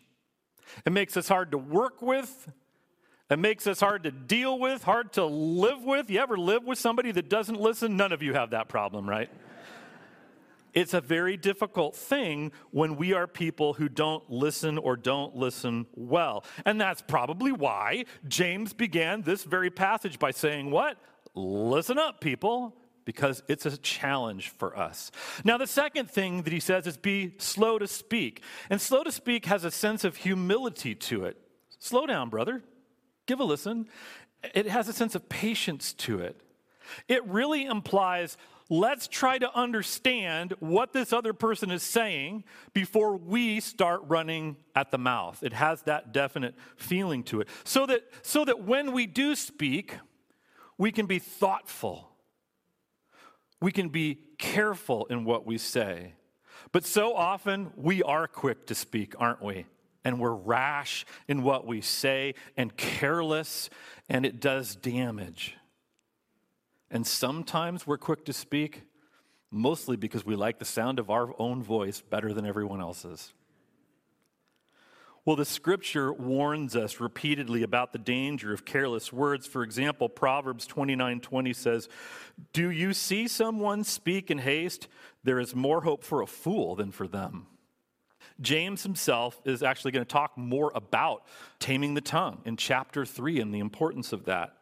It 0.85 0.93
makes 0.93 1.17
us 1.17 1.29
hard 1.29 1.51
to 1.53 1.59
work 1.59 2.03
with. 2.03 2.53
It 3.31 3.39
makes 3.39 3.67
us 3.67 3.81
hard 3.81 4.05
to 4.05 4.11
deal 4.11 4.59
with, 4.59 4.83
hard 4.83 5.13
to 5.15 5.25
live 5.25 5.83
with. 5.83 6.11
You 6.11 6.21
ever 6.21 6.37
live 6.37 6.65
with 6.65 6.79
somebody 6.79 7.11
that 7.13 7.29
doesn't 7.29 7.59
listen? 7.59 7.97
None 7.97 8.13
of 8.13 8.23
you 8.23 8.35
have 8.35 8.51
that 8.51 8.69
problem, 8.69 9.09
right? 9.09 9.31
It's 10.75 10.93
a 10.93 11.01
very 11.01 11.37
difficult 11.37 11.95
thing 11.95 12.53
when 12.73 12.97
we 12.97 13.13
are 13.13 13.27
people 13.27 13.75
who 13.75 13.89
don't 13.89 14.29
listen 14.29 14.77
or 14.77 14.97
don't 14.97 15.35
listen 15.37 15.87
well. 15.95 16.45
And 16.67 16.81
that's 16.81 17.01
probably 17.01 17.53
why 17.53 18.05
James 18.27 18.73
began 18.73 19.23
this 19.23 19.45
very 19.45 19.71
passage 19.71 20.19
by 20.19 20.33
saying, 20.33 20.71
What? 20.71 20.99
Listen 21.35 21.99
up, 21.99 22.21
people 22.21 22.77
because 23.05 23.43
it's 23.49 23.67
a 23.67 23.77
challenge 23.77 24.51
for 24.51 24.77
us. 24.79 25.11
Now, 25.45 25.59
the 25.59 25.67
second 25.67 26.11
thing 26.11 26.43
that 26.43 26.53
he 26.53 26.61
says 26.61 26.87
is 26.87 26.97
be 26.97 27.35
slow 27.39 27.79
to 27.79 27.87
speak. 27.87 28.43
And 28.71 28.81
slow 28.81 29.03
to 29.03 29.13
speak 29.13 29.47
has 29.47 29.65
a 29.65 29.71
sense 29.71 30.05
of 30.05 30.17
humility 30.17 30.95
to 30.95 31.25
it. 31.25 31.37
Slow 31.79 32.07
down, 32.07 32.31
brother. 32.31 32.63
Give 33.27 33.41
a 33.41 33.45
listen. 33.45 33.89
It 34.55 34.67
has 34.67 34.89
a 34.89 34.93
sense 34.93 35.15
of 35.15 35.29
patience 35.29 35.93
to 35.95 36.21
it. 36.21 36.41
It 37.09 37.25
really 37.27 37.65
implies 37.65 38.37
let's 38.71 39.09
try 39.09 39.39
to 39.39 39.55
understand 39.55 40.55
what 40.59 40.93
this 40.93 41.13
other 41.13 41.35
person 41.35 41.71
is 41.71 41.83
saying 41.83 42.45
before 42.73 43.17
we 43.17 43.61
start 43.61 44.01
running 44.07 44.57
at 44.75 44.91
the 44.91 44.99
mouth. 44.99 45.43
It 45.43 45.53
has 45.53 45.83
that 45.83 46.13
definite 46.13 46.55
feeling 46.77 47.23
to 47.25 47.41
it. 47.43 47.49
So 47.65 47.85
that, 47.87 48.03
so 48.23 48.45
that 48.45 48.65
when 48.65 48.93
we 48.93 49.07
do 49.07 49.35
speak, 49.35 49.97
we 50.79 50.91
can 50.93 51.07
be 51.07 51.19
thoughtful 51.19 52.14
we 53.65 53.73
can 53.73 53.89
be 53.89 54.19
careful 54.37 55.07
in 55.07 55.25
what 55.25 55.47
we 55.47 55.57
say. 55.57 56.13
But 56.71 56.85
so 56.85 57.15
often 57.15 57.73
we 57.77 58.03
are 58.03 58.29
quick 58.29 58.67
to 58.67 58.75
speak, 58.75 59.15
aren't 59.19 59.43
we? 59.43 59.65
And 60.05 60.21
we're 60.21 60.35
rash 60.35 61.07
in 61.29 61.43
what 61.43 61.67
we 61.67 61.81
say 61.81 62.35
and 62.59 62.77
careless, 62.77 63.71
and 64.07 64.27
it 64.27 64.39
does 64.39 64.77
damage. 64.77 65.57
And 66.91 67.07
sometimes 67.07 67.87
we're 67.87 67.97
quick 67.97 68.27
to 68.27 68.35
speak, 68.35 68.83
mostly 69.51 69.97
because 69.97 70.27
we 70.27 70.37
like 70.37 70.59
the 70.59 70.67
sound 70.67 70.99
of 70.99 71.09
our 71.09 71.33
own 71.39 71.63
voice 71.63 72.03
better 72.03 72.35
than 72.35 72.45
everyone 72.45 72.83
else's. 72.83 73.33
Well, 75.27 75.37
the 75.37 75.47
scripture 75.47 76.13
warns 76.13 76.77
us 76.77 77.01
repeatedly 77.01 77.63
about 77.63 77.93
the 77.93 77.99
danger 77.99 78.53
of 78.53 78.67
careless 78.67 79.11
words. 79.11 79.47
For 79.47 79.63
example, 79.63 80.11
Proverbs 80.11 80.67
29 80.67 81.21
20 81.21 81.53
says, 81.55 81.89
Do 82.53 82.71
you 82.71 82.93
see 82.93 83.27
someone 83.27 83.85
speak 83.85 84.31
in 84.31 84.39
haste? 84.39 84.87
There 85.23 85.41
is 85.41 85.55
more 85.55 85.81
hope 85.81 86.05
for 86.05 86.21
a 86.21 86.27
fool 86.27 86.75
than 86.77 86.91
for 86.91 87.09
them. 87.09 87.47
James 88.41 88.83
himself 88.83 89.41
is 89.47 89.63
actually 89.63 89.93
going 89.93 90.05
to 90.05 90.13
talk 90.13 90.37
more 90.37 90.71
about 90.75 91.25
taming 91.59 91.95
the 91.95 92.01
tongue 92.03 92.43
in 92.45 92.59
chapter 92.59 93.07
3 93.07 93.41
and 93.41 93.55
the 93.55 93.61
importance 93.61 94.13
of 94.13 94.27
that. 94.27 94.57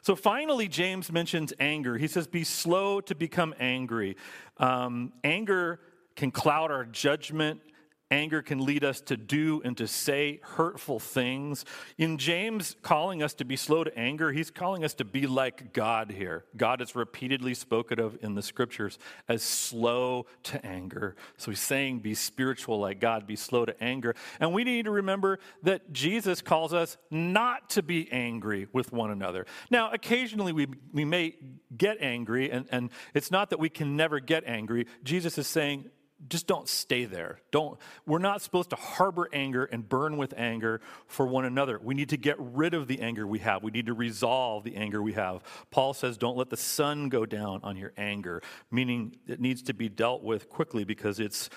So 0.00 0.16
finally, 0.16 0.68
James 0.68 1.12
mentions 1.12 1.52
anger. 1.60 1.98
He 1.98 2.08
says, 2.08 2.26
Be 2.26 2.44
slow 2.44 3.02
to 3.02 3.14
become 3.14 3.54
angry. 3.60 4.16
Um, 4.56 5.12
anger 5.22 5.80
can 6.14 6.30
cloud 6.30 6.70
our 6.70 6.86
judgment 6.86 7.60
Anger 8.08 8.40
can 8.40 8.64
lead 8.64 8.84
us 8.84 9.00
to 9.00 9.16
do 9.16 9.60
and 9.64 9.76
to 9.78 9.88
say 9.88 10.38
hurtful 10.42 11.00
things. 11.00 11.64
In 11.98 12.18
James 12.18 12.76
calling 12.82 13.20
us 13.20 13.34
to 13.34 13.44
be 13.44 13.56
slow 13.56 13.82
to 13.82 13.98
anger, 13.98 14.30
he's 14.30 14.50
calling 14.50 14.84
us 14.84 14.94
to 14.94 15.04
be 15.04 15.26
like 15.26 15.72
God 15.72 16.12
here. 16.12 16.44
God 16.56 16.80
is 16.80 16.94
repeatedly 16.94 17.52
spoken 17.54 17.98
of 17.98 18.16
in 18.22 18.36
the 18.36 18.42
scriptures 18.42 19.00
as 19.28 19.42
slow 19.42 20.26
to 20.44 20.64
anger. 20.64 21.16
So 21.36 21.50
he's 21.50 21.58
saying, 21.58 21.98
be 21.98 22.14
spiritual 22.14 22.78
like 22.78 23.00
God, 23.00 23.26
be 23.26 23.34
slow 23.34 23.64
to 23.64 23.82
anger. 23.82 24.14
And 24.38 24.54
we 24.54 24.62
need 24.62 24.84
to 24.84 24.92
remember 24.92 25.40
that 25.64 25.92
Jesus 25.92 26.40
calls 26.40 26.72
us 26.72 26.96
not 27.10 27.70
to 27.70 27.82
be 27.82 28.10
angry 28.12 28.68
with 28.72 28.92
one 28.92 29.10
another. 29.10 29.46
Now, 29.68 29.90
occasionally 29.90 30.52
we, 30.52 30.68
we 30.92 31.04
may 31.04 31.34
get 31.76 32.00
angry, 32.00 32.52
and, 32.52 32.66
and 32.70 32.90
it's 33.14 33.32
not 33.32 33.50
that 33.50 33.58
we 33.58 33.68
can 33.68 33.96
never 33.96 34.20
get 34.20 34.44
angry. 34.46 34.86
Jesus 35.02 35.38
is 35.38 35.48
saying, 35.48 35.90
just 36.28 36.46
don't 36.46 36.68
stay 36.68 37.04
there. 37.04 37.40
Don't 37.50 37.78
we're 38.06 38.18
not 38.18 38.40
supposed 38.42 38.70
to 38.70 38.76
harbor 38.76 39.28
anger 39.32 39.64
and 39.64 39.86
burn 39.86 40.16
with 40.16 40.34
anger 40.36 40.80
for 41.06 41.26
one 41.26 41.44
another. 41.44 41.78
We 41.82 41.94
need 41.94 42.08
to 42.10 42.16
get 42.16 42.36
rid 42.38 42.74
of 42.74 42.88
the 42.88 43.00
anger 43.00 43.26
we 43.26 43.40
have. 43.40 43.62
We 43.62 43.70
need 43.70 43.86
to 43.86 43.94
resolve 43.94 44.64
the 44.64 44.76
anger 44.76 45.02
we 45.02 45.12
have. 45.12 45.42
Paul 45.70 45.94
says 45.94 46.16
don't 46.16 46.36
let 46.36 46.50
the 46.50 46.56
sun 46.56 47.08
go 47.08 47.26
down 47.26 47.60
on 47.62 47.76
your 47.76 47.92
anger, 47.96 48.42
meaning 48.70 49.16
it 49.26 49.40
needs 49.40 49.62
to 49.64 49.74
be 49.74 49.88
dealt 49.88 50.22
with 50.22 50.48
quickly 50.48 50.84
because 50.84 51.20
it's 51.20 51.50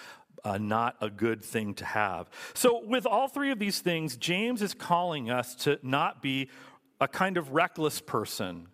uh, 0.43 0.57
not 0.57 0.95
a 1.01 1.09
good 1.09 1.43
thing 1.43 1.73
to 1.75 1.85
have. 1.85 2.29
So, 2.53 2.83
with 2.85 3.05
all 3.05 3.27
three 3.27 3.51
of 3.51 3.59
these 3.59 3.79
things, 3.79 4.17
James 4.17 4.61
is 4.61 4.73
calling 4.73 5.29
us 5.29 5.55
to 5.55 5.79
not 5.83 6.21
be 6.21 6.49
a 7.01 7.07
kind 7.07 7.37
of 7.37 7.51
reckless 7.53 8.01
person 8.01 8.67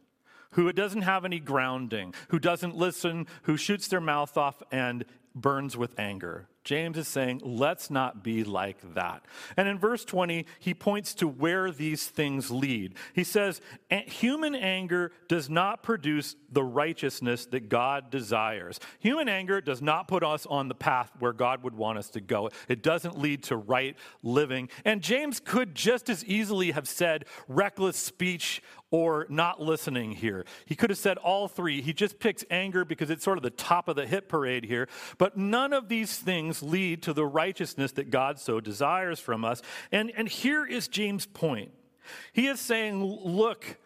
who 0.51 0.71
doesn't 0.71 1.01
have 1.01 1.25
any 1.25 1.39
grounding, 1.39 2.13
who 2.29 2.39
doesn't 2.39 2.75
listen, 2.75 3.27
who 3.43 3.57
shoots 3.57 3.87
their 3.87 3.99
mouth 3.99 4.37
off 4.37 4.61
and 4.71 5.05
burns 5.35 5.75
with 5.75 5.99
anger. 5.99 6.47
James 6.65 6.97
is 6.97 7.07
saying, 7.07 7.41
let's 7.43 7.91
not 7.91 8.23
be 8.23 8.43
like 8.43 8.95
that. 8.95 9.23
And 9.55 9.67
in 9.67 9.77
verse 9.77 10.03
20, 10.03 10.47
he 10.59 10.73
points 10.73 11.13
to 11.15 11.27
where 11.27 11.69
these 11.69 12.07
things 12.07 12.49
lead. 12.49 12.95
He 13.13 13.23
says, 13.23 13.61
Human 13.91 14.55
anger 14.55 15.11
does 15.27 15.47
not 15.47 15.83
produce 15.83 16.35
the 16.51 16.63
righteousness 16.63 17.45
that 17.47 17.69
God 17.69 18.09
desires. 18.09 18.79
Human 18.99 19.29
anger 19.29 19.61
does 19.61 19.79
not 19.79 20.07
put 20.07 20.23
us 20.23 20.47
on 20.47 20.67
the 20.67 20.73
path 20.73 21.11
where 21.19 21.33
God 21.33 21.63
would 21.63 21.75
want 21.75 21.99
us 21.99 22.09
to 22.11 22.21
go. 22.21 22.49
It 22.67 22.81
doesn't 22.81 23.19
lead 23.19 23.43
to 23.43 23.57
right 23.57 23.95
living. 24.23 24.69
And 24.83 25.03
James 25.03 25.39
could 25.39 25.75
just 25.75 26.09
as 26.09 26.25
easily 26.25 26.71
have 26.71 26.87
said 26.87 27.25
reckless 27.47 27.97
speech 27.97 28.63
or 28.91 29.25
not 29.29 29.61
listening 29.61 30.11
here. 30.11 30.45
He 30.65 30.75
could 30.75 30.89
have 30.89 30.99
said 30.99 31.17
all 31.17 31.47
three. 31.47 31.81
He 31.81 31.93
just 31.93 32.19
picks 32.19 32.45
anger 32.49 32.85
because 32.85 33.09
it's 33.09 33.23
sort 33.23 33.37
of 33.37 33.43
the 33.43 33.49
top 33.49 33.87
of 33.87 33.95
the 33.95 34.05
hit 34.05 34.29
parade 34.29 34.65
here. 34.65 34.87
But 35.17 35.37
none 35.37 35.73
of 35.73 35.89
these 35.89 36.17
things 36.17 36.61
lead 36.61 37.01
to 37.03 37.13
the 37.13 37.25
righteousness 37.25 37.91
that 37.93 38.09
God 38.09 38.39
so 38.39 38.59
desires 38.59 39.19
from 39.19 39.43
us. 39.43 39.61
And, 39.91 40.11
and 40.15 40.29
here 40.29 40.65
is 40.65 40.87
James' 40.87 41.25
point. 41.25 41.71
He 42.33 42.47
is 42.47 42.59
saying, 42.59 43.03
look, 43.03 43.77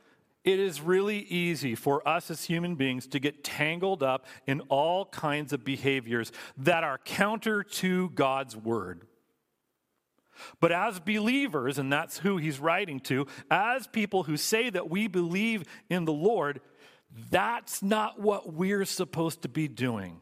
it 0.44 0.60
is 0.60 0.82
really 0.82 1.20
easy 1.20 1.76
for 1.76 2.06
us 2.08 2.32
as 2.32 2.46
human 2.46 2.76
beings 2.76 3.08
to 3.08 3.20
get 3.20 3.44
tangled 3.44 4.04
up 4.04 4.26
in 4.48 4.62
all 4.62 5.06
kinds 5.06 5.54
of 5.54 5.64
behaviors 5.64 6.32
that 6.58 6.84
are 6.84 6.98
counter 6.98 7.64
to 7.64 8.10
God's 8.12 8.56
word. 8.56 9.06
But 10.60 10.72
as 10.72 11.00
believers, 11.00 11.78
and 11.78 11.92
that's 11.92 12.20
who 12.20 12.38
he's 12.38 12.60
writing 12.60 13.00
to, 13.02 13.28
as 13.50 13.88
people 13.88 14.24
who 14.24 14.38
say 14.38 14.70
that 14.70 14.90
we 14.90 15.08
believe 15.08 15.64
in 15.90 16.06
the 16.06 16.14
Lord, 16.14 16.62
that's 17.30 17.82
not 17.82 18.20
what 18.20 18.54
we're 18.54 18.86
supposed 18.86 19.42
to 19.44 19.50
be 19.50 19.68
doing. 19.68 20.20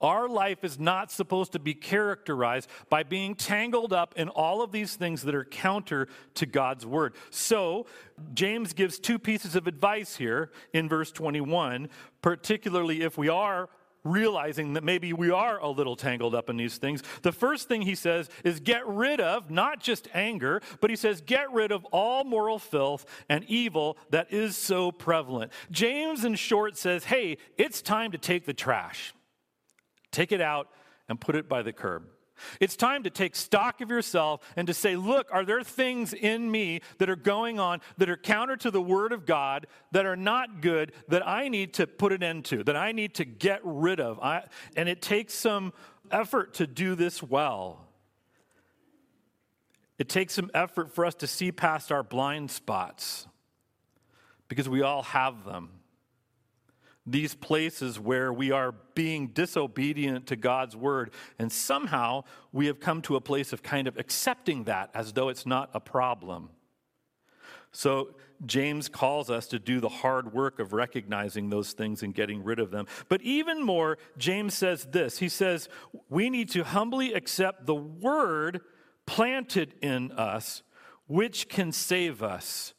Our 0.00 0.28
life 0.28 0.64
is 0.64 0.78
not 0.78 1.12
supposed 1.12 1.52
to 1.52 1.58
be 1.58 1.74
characterized 1.74 2.70
by 2.88 3.02
being 3.02 3.34
tangled 3.34 3.92
up 3.92 4.14
in 4.16 4.30
all 4.30 4.62
of 4.62 4.72
these 4.72 4.96
things 4.96 5.22
that 5.22 5.34
are 5.34 5.44
counter 5.44 6.08
to 6.34 6.46
God's 6.46 6.86
word. 6.86 7.14
So, 7.28 7.86
James 8.32 8.72
gives 8.72 8.98
two 8.98 9.18
pieces 9.18 9.56
of 9.56 9.66
advice 9.66 10.16
here 10.16 10.52
in 10.72 10.88
verse 10.88 11.12
21, 11.12 11.90
particularly 12.22 13.02
if 13.02 13.18
we 13.18 13.28
are 13.28 13.68
realizing 14.04 14.74
that 14.74 14.84
maybe 14.84 15.12
we 15.12 15.30
are 15.30 15.58
a 15.58 15.68
little 15.68 15.96
tangled 15.96 16.34
up 16.34 16.48
in 16.48 16.56
these 16.56 16.78
things. 16.78 17.02
The 17.22 17.32
first 17.32 17.68
thing 17.68 17.82
he 17.82 17.94
says 17.94 18.28
is 18.44 18.60
get 18.60 18.86
rid 18.86 19.20
of 19.20 19.50
not 19.50 19.80
just 19.80 20.08
anger, 20.14 20.62
but 20.80 20.90
he 20.90 20.96
says 20.96 21.20
get 21.20 21.52
rid 21.52 21.72
of 21.72 21.84
all 21.86 22.24
moral 22.24 22.58
filth 22.58 23.04
and 23.28 23.44
evil 23.44 23.98
that 24.10 24.32
is 24.32 24.56
so 24.56 24.90
prevalent. 24.92 25.52
James, 25.70 26.24
in 26.24 26.34
short, 26.34 26.76
says, 26.76 27.04
hey, 27.04 27.38
it's 27.56 27.82
time 27.82 28.12
to 28.12 28.18
take 28.18 28.46
the 28.46 28.54
trash. 28.54 29.14
Take 30.10 30.32
it 30.32 30.40
out 30.40 30.68
and 31.08 31.20
put 31.20 31.36
it 31.36 31.48
by 31.48 31.62
the 31.62 31.72
curb. 31.72 32.04
It's 32.60 32.76
time 32.76 33.02
to 33.04 33.10
take 33.10 33.36
stock 33.36 33.80
of 33.80 33.90
yourself 33.90 34.40
and 34.56 34.66
to 34.66 34.74
say, 34.74 34.96
look, 34.96 35.28
are 35.32 35.44
there 35.44 35.62
things 35.62 36.12
in 36.12 36.50
me 36.50 36.80
that 36.98 37.10
are 37.10 37.16
going 37.16 37.58
on 37.58 37.80
that 37.98 38.10
are 38.10 38.16
counter 38.16 38.56
to 38.56 38.70
the 38.70 38.82
Word 38.82 39.12
of 39.12 39.26
God, 39.26 39.66
that 39.92 40.06
are 40.06 40.16
not 40.16 40.60
good, 40.60 40.92
that 41.08 41.26
I 41.26 41.48
need 41.48 41.74
to 41.74 41.86
put 41.86 42.12
an 42.12 42.22
end 42.22 42.44
to, 42.46 42.64
that 42.64 42.76
I 42.76 42.92
need 42.92 43.14
to 43.14 43.24
get 43.24 43.60
rid 43.64 44.00
of? 44.00 44.18
I, 44.20 44.44
and 44.76 44.88
it 44.88 45.02
takes 45.02 45.34
some 45.34 45.72
effort 46.10 46.54
to 46.54 46.66
do 46.66 46.94
this 46.94 47.22
well. 47.22 47.86
It 49.98 50.08
takes 50.08 50.34
some 50.34 50.50
effort 50.54 50.94
for 50.94 51.04
us 51.04 51.14
to 51.16 51.26
see 51.26 51.52
past 51.52 51.92
our 51.92 52.02
blind 52.02 52.50
spots 52.50 53.26
because 54.48 54.68
we 54.68 54.82
all 54.82 55.02
have 55.02 55.44
them. 55.44 55.79
These 57.06 57.34
places 57.34 57.98
where 57.98 58.32
we 58.32 58.50
are 58.50 58.74
being 58.94 59.28
disobedient 59.28 60.26
to 60.26 60.36
God's 60.36 60.76
word, 60.76 61.12
and 61.38 61.50
somehow 61.50 62.24
we 62.52 62.66
have 62.66 62.80
come 62.80 63.02
to 63.02 63.16
a 63.16 63.20
place 63.20 63.52
of 63.52 63.62
kind 63.62 63.88
of 63.88 63.96
accepting 63.96 64.64
that 64.64 64.90
as 64.94 65.12
though 65.12 65.28
it's 65.28 65.46
not 65.46 65.70
a 65.74 65.80
problem. 65.80 66.50
So, 67.72 68.14
James 68.46 68.88
calls 68.88 69.28
us 69.30 69.46
to 69.48 69.58
do 69.58 69.80
the 69.80 69.88
hard 69.88 70.32
work 70.32 70.60
of 70.60 70.72
recognizing 70.72 71.50
those 71.50 71.72
things 71.72 72.02
and 72.02 72.14
getting 72.14 72.42
rid 72.42 72.58
of 72.58 72.70
them. 72.70 72.86
But 73.08 73.20
even 73.22 73.62
more, 73.62 73.98
James 74.16 74.54
says 74.54 74.86
this 74.90 75.18
He 75.18 75.28
says, 75.28 75.68
We 76.08 76.30
need 76.30 76.48
to 76.50 76.64
humbly 76.64 77.12
accept 77.12 77.66
the 77.66 77.74
word 77.74 78.62
planted 79.06 79.74
in 79.82 80.12
us, 80.12 80.62
which 81.06 81.48
can 81.48 81.70
save 81.72 82.22
us. 82.22 82.74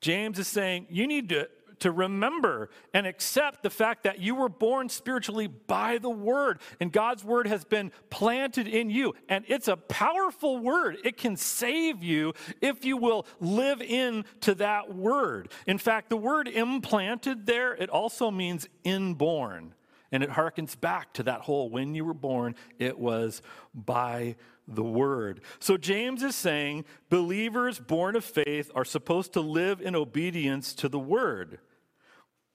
James 0.00 0.38
is 0.38 0.48
saying, 0.48 0.86
You 0.90 1.06
need 1.06 1.30
to 1.30 1.48
to 1.84 1.92
remember 1.92 2.70
and 2.92 3.06
accept 3.06 3.62
the 3.62 3.70
fact 3.70 4.04
that 4.04 4.18
you 4.18 4.34
were 4.34 4.48
born 4.48 4.88
spiritually 4.88 5.46
by 5.46 5.98
the 5.98 6.10
Word, 6.10 6.60
and 6.80 6.90
God's 6.90 7.22
Word 7.22 7.46
has 7.46 7.64
been 7.64 7.92
planted 8.08 8.66
in 8.66 8.88
you. 8.88 9.14
And 9.28 9.44
it's 9.46 9.68
a 9.68 9.76
powerful 9.76 10.58
Word. 10.58 10.96
It 11.04 11.18
can 11.18 11.36
save 11.36 12.02
you 12.02 12.32
if 12.62 12.84
you 12.84 12.96
will 12.96 13.26
live 13.38 13.82
into 13.82 14.54
that 14.56 14.94
Word. 14.94 15.50
In 15.66 15.78
fact, 15.78 16.08
the 16.08 16.16
word 16.16 16.48
implanted 16.48 17.46
there, 17.46 17.74
it 17.74 17.90
also 17.90 18.30
means 18.30 18.66
inborn. 18.82 19.74
And 20.10 20.22
it 20.22 20.30
harkens 20.30 20.78
back 20.78 21.12
to 21.14 21.24
that 21.24 21.40
whole 21.42 21.68
when 21.68 21.94
you 21.94 22.04
were 22.04 22.14
born, 22.14 22.54
it 22.78 22.98
was 22.98 23.42
by 23.74 24.36
the 24.66 24.82
word. 24.82 25.40
So 25.58 25.76
James 25.76 26.22
is 26.22 26.34
saying 26.36 26.84
believers 27.10 27.78
born 27.78 28.16
of 28.16 28.24
faith 28.24 28.70
are 28.74 28.84
supposed 28.84 29.32
to 29.34 29.40
live 29.40 29.80
in 29.80 29.94
obedience 29.94 30.72
to 30.74 30.88
the 30.88 30.98
word. 30.98 31.58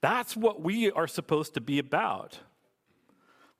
That's 0.01 0.35
what 0.35 0.61
we 0.61 0.91
are 0.91 1.07
supposed 1.07 1.53
to 1.55 1.61
be 1.61 1.79
about. 1.79 2.39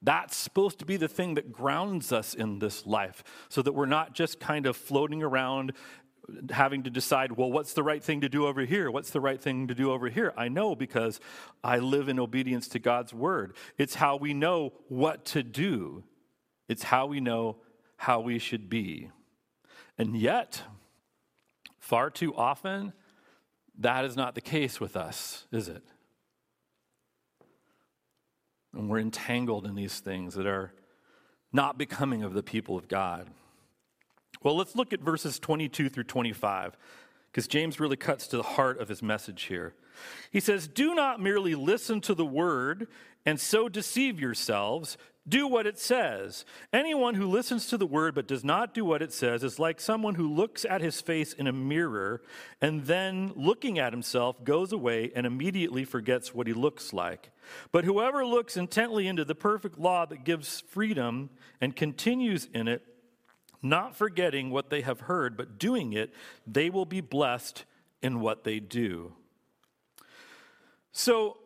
That's 0.02 0.36
supposed 0.36 0.80
to 0.80 0.86
be 0.86 0.96
the 0.96 1.10
thing 1.10 1.36
that 1.36 1.52
grounds 1.52 2.14
us 2.14 2.34
in 2.34 2.60
this 2.60 2.86
life 2.86 3.24
so 3.50 3.62
that 3.62 3.74
we're 3.74 3.86
not 3.86 4.14
just 4.14 4.40
kind 4.40 4.66
of 4.66 4.78
floating 4.78 5.22
around 5.22 5.74
having 6.52 6.84
to 6.84 6.90
decide, 6.90 7.32
well, 7.34 7.52
what's 7.52 7.74
the 7.74 7.84
right 7.84 8.04
thing 8.04 8.22
to 8.22 8.30
do 8.30 8.46
over 8.46 8.62
here? 8.62 8.92
What's 8.92 9.10
the 9.10 9.20
right 9.20 9.42
thing 9.42 9.68
to 9.68 9.76
do 9.76 9.92
over 9.92 10.10
here? 10.10 10.34
I 10.38 10.48
know 10.48 10.76
because 10.76 11.20
I 11.64 11.80
live 11.80 12.08
in 12.08 12.20
obedience 12.20 12.68
to 12.70 12.80
God's 12.80 13.14
word. 13.14 13.56
It's 13.78 13.96
how 13.96 14.16
we 14.16 14.34
know 14.34 14.74
what 14.88 15.26
to 15.26 15.44
do, 15.44 16.04
it's 16.68 16.84
how 16.84 17.08
we 17.08 17.20
know 17.20 17.58
how 17.98 18.22
we 18.22 18.40
should 18.40 18.70
be. 18.70 19.10
And 19.98 20.16
yet, 20.16 20.62
far 21.80 22.10
too 22.10 22.34
often, 22.36 22.94
that 23.78 24.06
is 24.06 24.16
not 24.16 24.36
the 24.36 24.42
case 24.42 24.80
with 24.80 24.96
us, 24.96 25.46
is 25.52 25.68
it? 25.68 25.84
And 28.74 28.90
we're 28.90 29.00
entangled 29.00 29.66
in 29.66 29.76
these 29.76 30.00
things 30.00 30.36
that 30.36 30.46
are 30.46 30.74
not 31.52 31.78
becoming 31.78 32.24
of 32.24 32.34
the 32.34 32.44
people 32.44 32.78
of 32.78 32.88
God. 32.88 33.28
Well, 34.44 34.56
let's 34.56 34.76
look 34.76 34.94
at 34.94 35.02
verses 35.02 35.40
22 35.40 35.90
through 35.90 36.04
25, 36.04 36.78
because 37.32 37.48
James 37.48 37.80
really 37.80 37.98
cuts 37.98 38.28
to 38.28 38.38
the 38.38 38.44
heart 38.44 38.80
of 38.80 38.88
his 38.88 39.04
message 39.04 39.44
here. 39.44 39.76
He 40.32 40.40
says, 40.40 40.68
Do 40.68 40.96
not 40.96 41.22
merely 41.22 41.56
listen 41.56 42.02
to 42.02 42.14
the 42.14 42.26
word 42.26 42.88
and 43.26 43.40
so 43.40 43.70
deceive 43.70 44.20
yourselves. 44.20 44.98
Do 45.28 45.48
what 45.48 45.68
it 45.68 45.78
says. 45.78 46.44
Anyone 46.74 47.14
who 47.14 47.28
listens 47.28 47.68
to 47.68 47.78
the 47.78 47.86
word 47.86 48.16
but 48.16 48.28
does 48.28 48.44
not 48.44 48.74
do 48.74 48.84
what 48.84 49.04
it 49.04 49.14
says 49.14 49.44
is 49.44 49.60
like 49.60 49.80
someone 49.80 50.16
who 50.16 50.34
looks 50.34 50.66
at 50.66 50.82
his 50.82 51.02
face 51.02 51.34
in 51.34 51.46
a 51.46 51.52
mirror 51.54 52.24
and 52.62 52.86
then, 52.86 53.34
looking 53.36 53.78
at 53.78 53.94
himself, 53.94 54.44
goes 54.44 54.72
away 54.72 55.12
and 55.16 55.28
immediately 55.28 55.86
forgets 55.86 56.34
what 56.34 56.48
he 56.48 56.54
looks 56.54 56.94
like. 56.94 57.30
But 57.72 57.86
whoever 57.86 58.26
looks 58.26 58.58
intently 58.58 59.08
into 59.08 59.24
the 59.24 59.36
perfect 59.36 59.78
law 59.78 60.06
that 60.08 60.24
gives 60.24 60.62
freedom 60.62 61.30
and 61.62 61.76
continues 61.76 62.48
in 62.52 62.68
it, 62.68 62.84
not 63.62 63.96
forgetting 63.96 64.50
what 64.50 64.70
they 64.70 64.82
have 64.82 65.02
heard, 65.02 65.36
but 65.36 65.60
doing 65.60 65.94
it, 65.94 66.14
they 66.48 66.70
will 66.70 66.86
be 66.86 67.02
blessed 67.02 67.66
in 68.02 68.20
what 68.20 68.44
they 68.44 68.60
do. 68.60 69.14
So, 70.92 71.38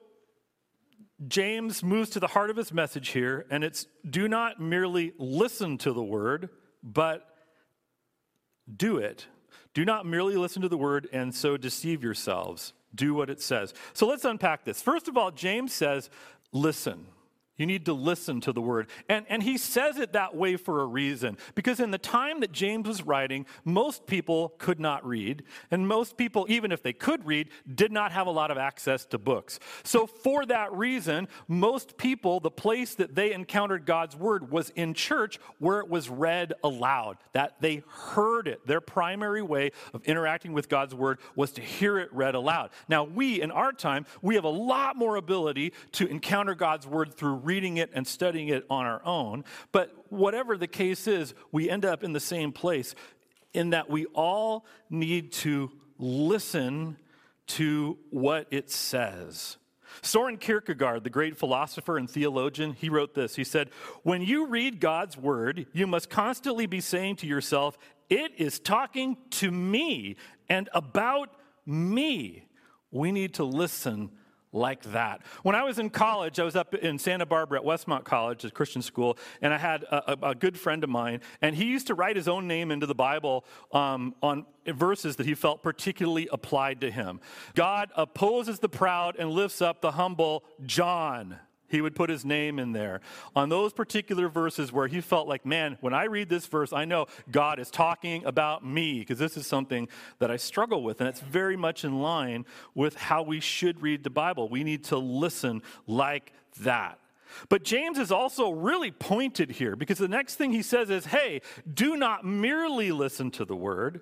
James 1.27 1.83
moves 1.83 2.09
to 2.11 2.19
the 2.19 2.27
heart 2.27 2.49
of 2.49 2.57
his 2.57 2.73
message 2.73 3.09
here, 3.09 3.45
and 3.49 3.63
it's 3.63 3.87
do 4.07 4.27
not 4.27 4.59
merely 4.59 5.13
listen 5.17 5.77
to 5.79 5.93
the 5.93 6.03
word, 6.03 6.49
but 6.81 7.27
do 8.75 8.97
it. 8.97 9.27
Do 9.73 9.85
not 9.85 10.05
merely 10.05 10.35
listen 10.35 10.61
to 10.61 10.69
the 10.69 10.77
word 10.77 11.07
and 11.11 11.33
so 11.33 11.57
deceive 11.57 12.03
yourselves. 12.03 12.73
Do 12.93 13.13
what 13.13 13.29
it 13.29 13.41
says. 13.41 13.73
So 13.93 14.07
let's 14.07 14.25
unpack 14.25 14.65
this. 14.65 14.81
First 14.81 15.07
of 15.07 15.17
all, 15.17 15.31
James 15.31 15.73
says, 15.73 16.09
listen. 16.51 17.05
You 17.63 17.67
need 17.67 17.85
to 17.85 17.93
listen 17.93 18.41
to 18.41 18.51
the 18.51 18.59
word. 18.59 18.87
And, 19.07 19.25
and 19.29 19.41
he 19.41 19.57
says 19.57 19.97
it 19.97 20.11
that 20.11 20.35
way 20.35 20.57
for 20.57 20.81
a 20.81 20.85
reason. 20.85 21.37
Because 21.55 21.79
in 21.79 21.91
the 21.91 21.97
time 21.97 22.41
that 22.41 22.51
James 22.51 22.85
was 22.85 23.03
writing, 23.03 23.45
most 23.63 24.05
people 24.05 24.49
could 24.57 24.81
not 24.81 25.07
read. 25.07 25.43
And 25.71 25.87
most 25.87 26.17
people, 26.17 26.45
even 26.49 26.73
if 26.73 26.83
they 26.83 26.91
could 26.91 27.25
read, 27.25 27.47
did 27.73 27.89
not 27.89 28.11
have 28.11 28.27
a 28.27 28.31
lot 28.31 28.51
of 28.51 28.57
access 28.57 29.05
to 29.05 29.17
books. 29.17 29.61
So, 29.83 30.05
for 30.05 30.45
that 30.47 30.73
reason, 30.73 31.29
most 31.47 31.95
people, 31.95 32.41
the 32.41 32.51
place 32.51 32.95
that 32.95 33.15
they 33.15 33.31
encountered 33.31 33.85
God's 33.85 34.17
word 34.17 34.51
was 34.51 34.69
in 34.71 34.93
church 34.93 35.39
where 35.59 35.79
it 35.79 35.87
was 35.87 36.09
read 36.09 36.51
aloud, 36.65 37.15
that 37.31 37.61
they 37.61 37.81
heard 37.87 38.49
it. 38.49 38.67
Their 38.67 38.81
primary 38.81 39.41
way 39.41 39.71
of 39.93 40.03
interacting 40.03 40.51
with 40.51 40.67
God's 40.67 40.93
word 40.93 41.19
was 41.37 41.53
to 41.53 41.61
hear 41.61 41.97
it 41.97 42.11
read 42.11 42.35
aloud. 42.35 42.71
Now, 42.89 43.05
we, 43.05 43.41
in 43.41 43.51
our 43.51 43.71
time, 43.71 44.05
we 44.21 44.35
have 44.35 44.43
a 44.43 44.49
lot 44.49 44.97
more 44.97 45.15
ability 45.15 45.71
to 45.93 46.07
encounter 46.07 46.55
God's 46.55 46.85
word 46.85 47.13
through 47.13 47.35
reading 47.35 47.52
it 47.61 47.91
and 47.93 48.07
studying 48.07 48.47
it 48.47 48.65
on 48.69 48.85
our 48.85 49.01
own. 49.05 49.43
But 49.71 49.91
whatever 50.09 50.57
the 50.57 50.67
case 50.67 51.07
is, 51.07 51.33
we 51.51 51.69
end 51.69 51.85
up 51.85 52.03
in 52.03 52.13
the 52.13 52.19
same 52.19 52.51
place 52.51 52.95
in 53.53 53.69
that 53.69 53.89
we 53.89 54.05
all 54.07 54.65
need 54.89 55.31
to 55.31 55.71
listen 55.99 56.97
to 57.45 57.97
what 58.09 58.47
it 58.51 58.71
says. 58.71 59.57
Soren 60.01 60.37
Kierkegaard, 60.37 61.03
the 61.03 61.09
great 61.09 61.37
philosopher 61.37 61.97
and 61.97 62.09
theologian, 62.09 62.73
he 62.73 62.89
wrote 62.89 63.13
this. 63.13 63.35
He 63.35 63.43
said, 63.43 63.69
When 64.01 64.21
you 64.21 64.47
read 64.47 64.79
God's 64.79 65.17
word, 65.17 65.67
you 65.71 65.85
must 65.85 66.09
constantly 66.09 66.65
be 66.65 66.81
saying 66.81 67.17
to 67.17 67.27
yourself, 67.27 67.77
It 68.09 68.31
is 68.37 68.59
talking 68.59 69.17
to 69.31 69.51
me 69.51 70.15
and 70.49 70.67
about 70.73 71.29
me. 71.65 72.47
We 72.91 73.11
need 73.11 73.35
to 73.35 73.43
listen 73.43 74.11
like 74.53 74.83
that. 74.91 75.21
When 75.41 75.55
I 75.55 75.63
was 75.63 75.79
in 75.79 75.89
college, 75.89 76.39
I 76.39 76.43
was 76.43 76.55
up 76.55 76.73
in 76.75 76.97
Santa 76.97 77.25
Barbara 77.25 77.59
at 77.59 77.65
Westmont 77.65 78.03
College, 78.05 78.45
a 78.45 78.51
Christian 78.51 78.81
school, 78.81 79.17
and 79.41 79.53
I 79.53 79.57
had 79.57 79.83
a, 79.83 80.29
a 80.29 80.35
good 80.35 80.57
friend 80.57 80.83
of 80.83 80.89
mine, 80.89 81.21
and 81.41 81.55
he 81.55 81.65
used 81.65 81.87
to 81.87 81.95
write 81.95 82.15
his 82.15 82.27
own 82.27 82.47
name 82.47 82.71
into 82.71 82.85
the 82.85 82.95
Bible 82.95 83.43
um, 83.71 84.15
on 84.21 84.45
verses 84.67 85.17
that 85.17 85.25
he 85.25 85.33
felt 85.33 85.63
particularly 85.63 86.29
applied 86.31 86.79
to 86.81 86.91
him. 86.91 87.19
God 87.55 87.91
opposes 87.97 88.59
the 88.59 88.69
proud 88.69 89.15
and 89.17 89.31
lifts 89.31 89.61
up 89.61 89.81
the 89.81 89.91
humble, 89.91 90.43
John. 90.65 91.37
He 91.73 91.81
would 91.81 91.95
put 91.95 92.11
his 92.11 92.23
name 92.23 92.59
in 92.59 92.71
there. 92.71 93.01
On 93.35 93.49
those 93.49 93.73
particular 93.73 94.29
verses 94.29 94.71
where 94.71 94.85
he 94.85 95.01
felt 95.01 95.27
like, 95.27 95.43
man, 95.43 95.79
when 95.81 95.91
I 95.91 96.03
read 96.03 96.29
this 96.29 96.45
verse, 96.45 96.71
I 96.71 96.85
know 96.85 97.07
God 97.31 97.57
is 97.57 97.71
talking 97.71 98.23
about 98.25 98.63
me, 98.63 98.99
because 98.99 99.17
this 99.17 99.37
is 99.37 99.47
something 99.47 99.87
that 100.19 100.29
I 100.29 100.37
struggle 100.37 100.83
with. 100.83 101.01
And 101.01 101.09
it's 101.09 101.19
very 101.19 101.57
much 101.57 101.83
in 101.83 101.99
line 101.99 102.45
with 102.75 102.95
how 102.95 103.23
we 103.23 103.39
should 103.39 103.81
read 103.81 104.03
the 104.03 104.11
Bible. 104.11 104.47
We 104.49 104.63
need 104.63 104.83
to 104.85 104.97
listen 104.97 105.63
like 105.87 106.31
that. 106.59 106.99
But 107.49 107.63
James 107.63 107.97
is 107.97 108.11
also 108.11 108.51
really 108.51 108.91
pointed 108.91 109.49
here 109.49 109.75
because 109.75 109.97
the 109.97 110.07
next 110.07 110.35
thing 110.35 110.51
he 110.51 110.61
says 110.61 110.91
is, 110.91 111.07
hey, 111.07 111.41
do 111.73 111.97
not 111.97 112.23
merely 112.23 112.91
listen 112.91 113.31
to 113.31 113.45
the 113.45 113.55
word 113.55 114.01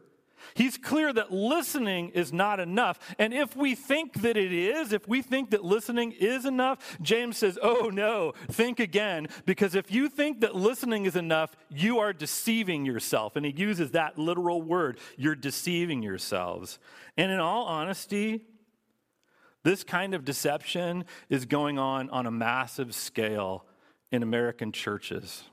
He's 0.53 0.77
clear 0.77 1.11
that 1.13 1.31
listening 1.31 2.09
is 2.09 2.31
not 2.33 2.59
enough. 2.59 2.99
And 3.19 3.33
if 3.33 3.55
we 3.55 3.75
think 3.75 4.21
that 4.21 4.37
it 4.37 4.51
is, 4.51 4.91
if 4.91 5.07
we 5.07 5.21
think 5.21 5.51
that 5.51 5.63
listening 5.63 6.11
is 6.13 6.45
enough, 6.45 6.97
James 7.01 7.37
says, 7.37 7.57
oh 7.61 7.89
no, 7.91 8.33
think 8.49 8.79
again. 8.79 9.27
Because 9.45 9.75
if 9.75 9.91
you 9.91 10.09
think 10.09 10.41
that 10.41 10.55
listening 10.55 11.05
is 11.05 11.15
enough, 11.15 11.55
you 11.69 11.99
are 11.99 12.13
deceiving 12.13 12.85
yourself. 12.85 13.35
And 13.35 13.45
he 13.45 13.51
uses 13.51 13.91
that 13.91 14.17
literal 14.17 14.61
word 14.61 14.99
you're 15.17 15.35
deceiving 15.35 16.01
yourselves. 16.01 16.79
And 17.17 17.31
in 17.31 17.39
all 17.39 17.65
honesty, 17.65 18.45
this 19.63 19.83
kind 19.83 20.13
of 20.13 20.25
deception 20.25 21.05
is 21.29 21.45
going 21.45 21.77
on 21.77 22.09
on 22.09 22.25
a 22.25 22.31
massive 22.31 22.95
scale 22.95 23.65
in 24.11 24.23
American 24.23 24.71
churches 24.71 25.43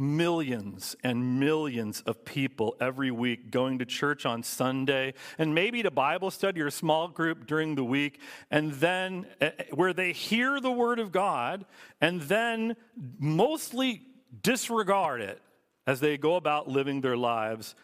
millions 0.00 0.96
and 1.04 1.38
millions 1.38 2.00
of 2.06 2.24
people 2.24 2.74
every 2.80 3.10
week 3.10 3.50
going 3.50 3.78
to 3.78 3.84
church 3.84 4.24
on 4.24 4.42
Sunday 4.42 5.12
and 5.38 5.54
maybe 5.54 5.82
to 5.82 5.90
Bible 5.90 6.30
study 6.30 6.60
or 6.62 6.70
small 6.70 7.06
group 7.06 7.46
during 7.46 7.74
the 7.74 7.84
week, 7.84 8.20
and 8.50 8.72
then 8.72 9.26
eh, 9.40 9.50
eh, 9.58 9.64
where 9.74 9.92
they 9.92 10.12
hear 10.12 10.58
the 10.58 10.70
Word 10.70 10.98
of 10.98 11.12
God 11.12 11.66
and 12.00 12.22
then 12.22 12.74
mostly 13.18 14.02
disregard 14.42 15.20
it 15.20 15.40
as 15.86 16.00
they 16.00 16.16
go 16.16 16.36
about 16.36 16.66
living 16.66 17.02
their 17.02 17.16
lives 17.16 17.74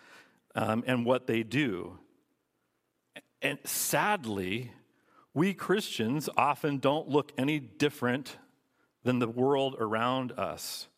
um, 0.55 0.83
and 0.87 1.05
what 1.05 1.27
they 1.27 1.43
do. 1.43 1.99
And 3.43 3.59
sadly, 3.65 4.73
we 5.35 5.53
Christians 5.53 6.31
often 6.37 6.79
don't 6.79 7.09
look 7.09 7.31
any 7.37 7.61
different 7.61 8.39
than 9.05 9.19
the 9.19 9.29
world 9.29 9.77
around 9.79 10.33
us. 10.33 10.89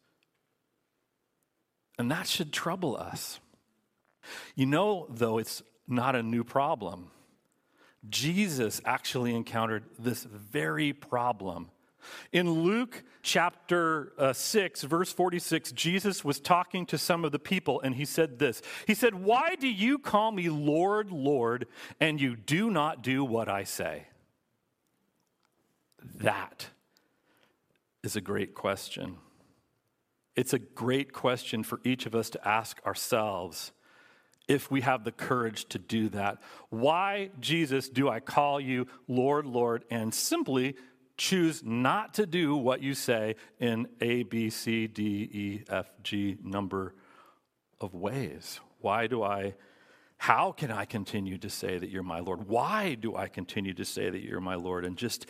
And 1.99 2.11
that 2.11 2.27
should 2.27 2.53
trouble 2.53 2.97
us. 2.97 3.41
You 4.55 4.67
know, 4.67 5.07
though, 5.11 5.39
it's 5.39 5.63
not 5.87 6.15
a 6.15 6.23
new 6.23 6.45
problem. 6.45 7.11
Jesus 8.09 8.81
actually 8.85 9.35
encountered 9.35 9.85
this 9.99 10.25
very 10.25 10.93
problem. 10.93 11.71
In 12.33 12.51
Luke 12.51 13.03
chapter 13.23 14.13
uh, 14.19 14.33
6, 14.33 14.83
verse 14.83 15.13
46, 15.13 15.73
Jesus 15.73 16.25
was 16.25 16.41
talking 16.41 16.87
to 16.87 16.97
some 16.97 17.25
of 17.25 17.33
the 17.33 17.39
people 17.39 17.81
and 17.81 17.95
he 17.95 18.05
said 18.05 18.39
this 18.39 18.63
He 18.87 18.95
said, 18.95 19.15
Why 19.15 19.57
do 19.57 19.69
you 19.69 19.99
call 19.99 20.31
me 20.31 20.49
Lord, 20.49 21.11
Lord, 21.11 21.67
and 22.01 22.21
you 22.21 22.37
do 22.37 22.71
not 22.71 23.03
do 23.03 23.25
what 23.25 23.49
I 23.49 23.65
say? 23.65 24.07
That 26.21 26.69
is 28.03 28.17
a 28.17 28.21
great 28.21 28.55
question. 28.55 29.17
It's 30.39 30.53
a 30.53 30.61
great 30.61 31.13
question 31.13 31.65
for 31.65 31.81
each 31.83 32.07
of 32.07 32.15
us 32.15 32.31
to 32.31 32.49
ask 32.49 32.81
ourselves 32.87 33.73
if 34.47 34.71
we 34.71 34.83
have 34.83 35.03
the 35.03 35.11
courage 35.11 35.65
to 35.71 35.81
do 35.81 36.09
that. 36.11 36.39
Why, 36.71 37.31
Jesus, 37.41 37.89
do 37.89 38.09
I 38.09 38.21
call 38.21 38.61
you 38.61 38.87
Lord, 39.09 39.47
Lord, 39.47 39.85
and 39.91 40.15
simply 40.15 40.77
choose 41.17 41.65
not 41.65 42.15
to 42.15 42.25
do 42.25 42.55
what 42.55 42.81
you 42.81 42.95
say 42.95 43.35
in 43.59 43.89
A, 44.01 44.23
B, 44.23 44.49
C, 44.49 44.87
D, 44.87 45.03
E, 45.03 45.65
F, 45.69 45.91
G 46.05 46.37
number 46.41 46.95
of 47.81 47.95
ways? 47.95 48.61
Why 48.81 49.09
do 49.09 49.25
I, 49.25 49.57
how 50.19 50.53
can 50.53 50.71
I 50.71 50.85
continue 50.85 51.39
to 51.39 51.51
say 51.51 51.79
that 51.79 51.91
you're 51.91 52.05
my 52.05 52.21
Lord? 52.21 52.47
Why 52.47 52.95
do 52.95 53.17
I 53.17 53.27
continue 53.27 53.75
to 53.75 53.85
say 53.85 54.09
that 54.09 54.23
you're 54.23 54.41
my 54.41 54.55
Lord 54.55 54.85
and 54.85 54.97
just 54.97 55.27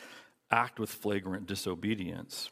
act 0.51 0.79
with 0.79 0.91
flagrant 0.91 1.47
disobedience? 1.47 2.51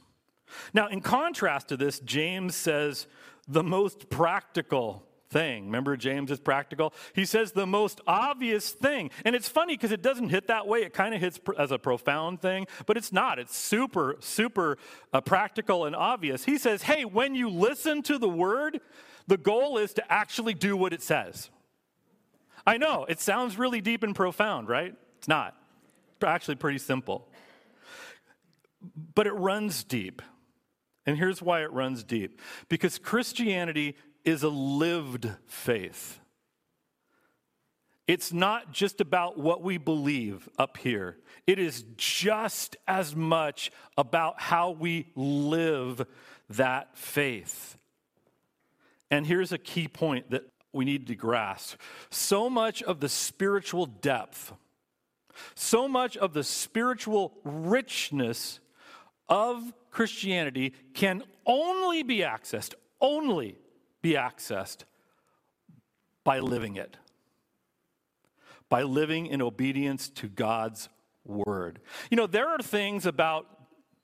Now, 0.73 0.89
in 0.89 1.01
contrast 1.01 1.69
to 1.69 1.77
this, 1.77 1.99
James 2.01 2.55
says 2.55 3.07
the 3.49 3.63
most 3.63 4.09
practical 4.11 5.05
thing. 5.29 5.67
Remember, 5.67 5.97
James 5.97 6.31
is 6.31 6.41
practical? 6.41 6.95
He 7.15 7.25
says 7.25 7.53
the 7.53 7.67
most 7.67 8.01
obvious 8.07 8.71
thing. 8.71 9.11
And 9.25 9.35
it's 9.35 9.49
funny 9.49 9.75
because 9.75 9.93
it 9.93 10.03
doesn't 10.03 10.29
hit 10.29 10.49
that 10.49 10.67
way. 10.67 10.83
It 10.83 10.93
kind 10.93 11.15
of 11.15 11.21
hits 11.21 11.41
as 11.59 11.73
a 11.73 11.79
profound 11.79 12.41
thing, 12.41 12.67
but 12.87 12.97
it's 12.97 13.13
not. 13.13 13.39
It's 13.39 13.57
super, 13.57 14.17
super 14.21 14.79
uh, 15.13 15.21
practical 15.21 15.85
and 15.85 15.97
obvious. 15.97 16.45
He 16.45 16.59
says, 16.59 16.83
hey, 16.83 17.05
when 17.05 17.35
you 17.35 17.49
listen 17.49 18.03
to 18.05 18.19
the 18.19 18.29
word, 18.29 18.81
the 19.27 19.37
goal 19.37 19.79
is 19.79 19.93
to 19.95 20.13
actually 20.13 20.55
do 20.55 20.77
what 20.77 20.93
it 20.93 21.03
says. 21.03 21.51
I 22.67 22.79
know, 22.79 23.05
it 23.09 23.21
sounds 23.21 23.59
really 23.59 23.81
deep 23.81 24.03
and 24.03 24.15
profound, 24.15 24.69
right? 24.69 24.95
It's 25.19 25.29
not. 25.29 25.55
It's 26.17 26.25
actually 26.25 26.57
pretty 26.57 26.79
simple. 26.79 27.29
But 29.15 29.27
it 29.27 29.33
runs 29.33 29.85
deep. 29.85 30.23
And 31.07 31.17
here's 31.17 31.41
why 31.41 31.63
it 31.63 31.73
runs 31.73 32.03
deep 32.03 32.41
because 32.69 32.99
Christianity 32.99 33.97
is 34.25 34.43
a 34.43 34.49
lived 34.49 35.31
faith. 35.47 36.19
It's 38.07 38.33
not 38.33 38.73
just 38.73 39.01
about 39.01 39.39
what 39.39 39.63
we 39.63 39.79
believe 39.79 40.49
up 40.59 40.77
here. 40.77 41.17
It 41.47 41.59
is 41.59 41.85
just 41.97 42.77
as 42.87 43.17
much 43.17 43.73
about 43.97 44.41
how 44.41 44.71
we 44.71 45.07
live 45.17 46.07
that 46.51 46.97
faith. 46.97 47.77
And 49.11 49.27
here's 49.27 49.53
a 49.53 49.59
key 49.59 49.89
point 49.89 50.31
that 50.31 50.45
we 50.73 50.85
need 50.85 51.07
to 51.07 51.15
grasp 51.15 51.81
so 52.11 52.51
much 52.51 52.83
of 52.83 53.01
the 53.01 53.09
spiritual 53.09 53.87
depth, 53.87 54.53
so 55.55 55.89
much 55.89 56.17
of 56.17 56.33
the 56.33 56.45
spiritual 56.45 57.33
richness 57.45 58.61
of 59.29 59.73
Christianity 59.97 60.75
can 60.93 61.23
only 61.47 62.03
be 62.03 62.19
accessed, 62.19 62.75
only 63.01 63.57
be 64.03 64.13
accessed 64.13 64.85
by 66.23 66.39
living 66.39 66.77
it, 66.77 66.99
by 68.69 68.83
living 68.83 69.25
in 69.25 69.41
obedience 69.41 70.11
to 70.11 70.29
God's 70.29 70.91
word. 71.25 71.81
You 72.11 72.19
know, 72.19 72.27
there 72.27 72.47
are 72.47 72.59
things 72.59 73.07
about 73.07 73.47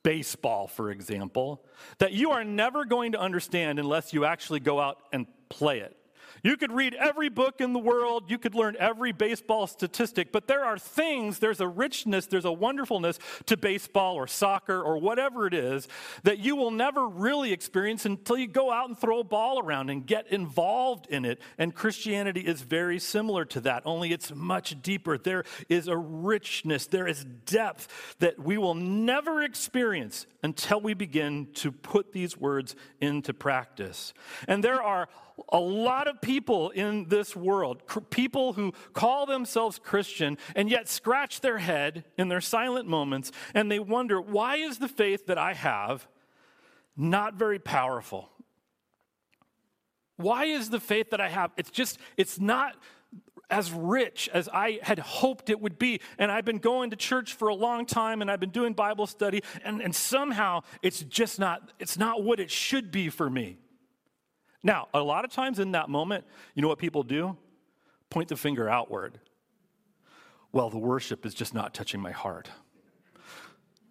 baseball, 0.02 0.66
for 0.66 0.90
example, 0.90 1.62
that 1.98 2.14
you 2.14 2.31
are 2.31 2.42
never 2.42 2.87
going 2.87 3.12
to 3.12 3.20
understand 3.20 3.78
unless 3.78 4.14
you 4.14 4.24
actually 4.24 4.61
go 4.61 4.81
out 4.81 4.96
and 5.12 5.26
play 5.50 5.81
it. 5.81 5.94
You 6.42 6.57
could 6.57 6.72
read 6.72 6.94
every 6.94 7.28
book 7.28 7.61
in 7.61 7.72
the 7.72 7.78
world, 7.78 8.24
you 8.28 8.37
could 8.37 8.55
learn 8.55 8.76
every 8.81 9.12
baseball 9.12 9.68
statistic, 9.68 10.33
but 10.33 10.48
there 10.48 10.64
are 10.64 10.76
things, 10.76 11.38
there's 11.38 11.61
a 11.61 11.68
richness, 11.68 12.26
there's 12.26 12.44
a 12.44 12.52
wonderfulness 12.52 13.20
to 13.46 13.57
baseball 13.57 14.16
or 14.16 14.26
soccer 14.26 14.83
or 14.83 14.98
whatever 14.98 15.46
it 15.46 15.55
is 15.55 15.87
that 16.24 16.40
you 16.40 16.57
will 16.57 16.72
never 16.72 17.07
really 17.07 17.52
experience 17.52 18.05
until 18.07 18.37
you 18.37 18.48
go 18.48 18.72
out 18.72 18.88
and 18.88 18.98
throw 18.98 19.20
a 19.20 19.24
ball 19.24 19.61
around 19.61 19.88
and 19.88 20.05
get 20.05 20.26
involved 20.33 21.07
in 21.07 21.24
it. 21.24 21.40
And 21.59 21.74
Christianity 21.74 22.40
is 22.40 22.62
very 22.62 22.98
similar 22.98 23.44
to 23.46 23.61
that, 23.61 23.83
only 23.85 24.12
it's 24.12 24.35
much 24.35 24.83
deeper. 24.83 25.18
There 25.18 25.44
is 25.68 25.87
a 25.87 25.96
richness, 25.96 26.87
there 26.87 27.07
is 27.07 27.24
depth 27.46 28.16
that 28.18 28.40
we 28.40 28.59
will 28.59 28.74
never 28.74 29.42
experience 29.42 30.26
until 30.42 30.81
we 30.81 30.94
begin 30.94 31.46
to 31.55 31.70
put 31.70 32.12
these 32.12 32.37
words 32.37 32.74
into 33.00 33.33
practice. 33.33 34.12
And 34.48 34.64
there 34.64 34.83
are 34.83 35.09
a 35.50 35.59
lot 35.59 36.09
of 36.09 36.20
people 36.20 36.32
in 36.71 37.09
this 37.09 37.37
world, 37.37 37.83
people 38.11 38.55
who 38.55 38.73
call 38.92 39.27
themselves 39.27 39.79
Christian 39.79 40.38
and 40.55 40.71
yet 40.71 40.88
scratch 40.88 41.40
their 41.40 41.59
head 41.59 42.05
in 42.16 42.29
their 42.29 42.40
silent 42.40 42.88
moments 42.88 43.33
and 43.55 43.71
they 43.71 43.79
wonder, 43.79 44.21
why 44.21 44.57
is 44.57 44.79
the 44.79 44.88
faith 44.88 45.27
that 45.27 45.38
I 45.38 45.55
have 45.55 46.07
not 46.97 47.35
very 47.35 47.59
powerful? 47.59 48.31
Why 50.16 50.45
is 50.45 50.71
the 50.71 50.81
faith 50.81 51.11
that 51.11 51.21
I 51.21 51.29
have, 51.29 51.51
it's 51.57 51.71
just, 51.71 51.99
it's 52.16 52.38
not 52.38 52.77
as 53.53 53.71
rich 53.71 54.31
as 54.33 54.49
I 54.49 54.81
had 54.83 54.99
hoped 54.99 55.51
it 55.51 55.61
would 55.61 55.79
be. 55.79 56.01
And 56.18 56.33
I've 56.33 56.45
been 56.45 56.59
going 56.59 56.90
to 56.90 56.97
church 56.97 57.35
for 57.35 57.49
a 57.49 57.55
long 57.55 57.85
time 57.85 58.23
and 58.23 58.31
I've 58.31 58.40
been 58.40 58.51
doing 58.51 58.73
Bible 58.73 59.07
study, 59.07 59.42
and, 59.62 59.83
and 59.83 59.95
somehow 59.95 60.62
it's 60.81 61.01
just 61.01 61.38
not, 61.38 61.71
it's 61.79 61.99
not 61.99 62.25
what 62.25 62.40
it 62.40 62.51
should 62.51 62.90
be 62.90 63.11
for 63.11 63.29
me. 63.29 63.59
Now, 64.62 64.88
a 64.94 65.01
lot 65.01 65.25
of 65.25 65.33
times 65.33 65.59
in 65.59 65.72
that 65.72 65.88
moment, 65.88 66.25
you 66.55 66.62
know 66.62 66.68
what 66.68 66.79
people 66.79 67.03
do? 67.03 67.37
Point 68.11 68.29
the 68.29 68.37
finger 68.37 68.68
outward. 68.68 69.18
Well, 70.53 70.70
the 70.70 70.79
worship 70.79 71.25
is 71.27 71.35
just 71.35 71.55
not 71.55 71.75
touching 71.75 72.01
my 72.01 72.12
heart. 72.12 72.48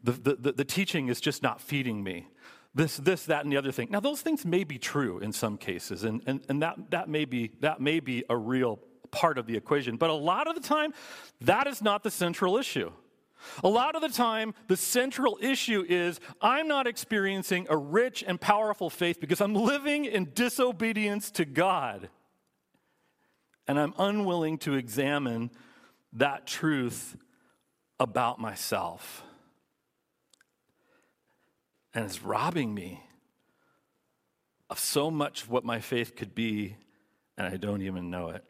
The, 0.04 0.12
the, 0.14 0.36
the, 0.36 0.52
the, 0.54 0.66
teaching 0.66 1.10
is 1.10 1.20
just 1.20 1.44
not 1.44 1.62
feeding 1.62 2.04
me. 2.04 2.28
This, 2.74 2.98
this, 2.98 3.26
that, 3.26 3.44
and 3.44 3.52
the 3.52 3.58
other 3.58 3.72
thing. 3.72 3.90
Now, 3.92 4.00
those 4.00 4.22
things 4.22 4.46
may 4.46 4.64
be 4.64 4.78
true 4.78 5.20
in 5.20 5.32
some 5.34 5.58
cases, 5.58 6.04
and, 6.04 6.22
and, 6.26 6.42
and 6.50 6.62
that, 6.62 6.78
that, 6.92 7.10
may 7.10 7.26
be, 7.26 7.52
that 7.60 7.82
may 7.82 8.00
be 8.00 8.24
a 8.30 8.38
real 8.38 8.80
part 9.12 9.38
of 9.38 9.46
the 9.46 9.56
equation. 9.56 9.98
But 9.98 10.10
a 10.10 10.14
lot 10.14 10.48
of 10.48 10.56
the 10.56 10.62
time, 10.62 10.94
that 11.42 11.68
is 11.68 11.82
not 11.82 12.04
the 12.04 12.12
central 12.12 12.58
issue. 12.58 12.92
A 13.64 13.70
lot 13.70 13.96
of 13.96 14.02
the 14.02 14.10
time, 14.10 14.54
the 14.68 14.78
central 14.78 15.38
issue 15.42 15.86
is 15.88 16.20
I'm 16.42 16.68
not 16.68 16.88
experiencing 16.88 17.68
a 17.70 17.78
rich 17.78 18.24
and 18.26 18.40
powerful 18.40 18.90
faith 18.90 19.20
because 19.20 19.42
I'm 19.42 19.56
living 19.56 20.06
in 20.06 20.32
disobedience 20.34 21.32
to 21.32 21.46
God. 21.46 22.10
And 23.68 23.80
I'm 23.80 23.94
unwilling 23.98 24.58
to 24.60 24.74
examine 24.74 25.52
that 26.14 26.46
truth 26.46 27.16
about 28.00 28.40
myself. 28.40 29.24
And 31.94 32.06
it's 32.06 32.24
robbing 32.24 32.74
me 32.74 33.04
of 34.70 34.80
so 34.80 35.12
much 35.12 35.44
of 35.44 35.50
what 35.50 35.66
my 35.66 35.80
faith 35.80 36.16
could 36.16 36.34
be, 36.34 36.78
and 37.38 37.46
I 37.46 37.58
don't 37.58 37.82
even 37.82 38.10
know 38.10 38.30
it. 38.30 38.44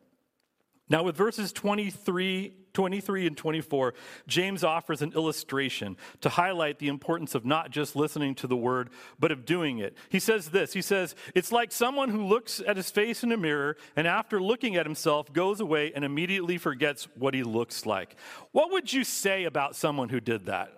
Now, 0.91 1.03
with 1.03 1.15
verses 1.15 1.53
23, 1.53 2.53
23 2.73 3.27
and 3.27 3.37
24, 3.37 3.93
James 4.27 4.61
offers 4.61 5.01
an 5.01 5.13
illustration 5.13 5.95
to 6.19 6.27
highlight 6.27 6.79
the 6.79 6.89
importance 6.89 7.33
of 7.33 7.45
not 7.45 7.71
just 7.71 7.95
listening 7.95 8.35
to 8.35 8.47
the 8.47 8.57
word, 8.57 8.89
but 9.17 9.31
of 9.31 9.45
doing 9.45 9.77
it. 9.79 9.95
He 10.09 10.19
says 10.19 10.49
this 10.49 10.73
He 10.73 10.81
says, 10.81 11.15
It's 11.33 11.53
like 11.53 11.71
someone 11.71 12.09
who 12.09 12.25
looks 12.25 12.61
at 12.67 12.75
his 12.75 12.91
face 12.91 13.23
in 13.23 13.31
a 13.31 13.37
mirror 13.37 13.77
and 13.95 14.05
after 14.05 14.41
looking 14.41 14.75
at 14.75 14.85
himself 14.85 15.31
goes 15.31 15.61
away 15.61 15.93
and 15.95 16.03
immediately 16.03 16.57
forgets 16.57 17.07
what 17.15 17.33
he 17.33 17.43
looks 17.43 17.85
like. 17.85 18.17
What 18.51 18.73
would 18.73 18.91
you 18.91 19.05
say 19.05 19.45
about 19.45 19.77
someone 19.77 20.09
who 20.09 20.19
did 20.19 20.47
that? 20.47 20.73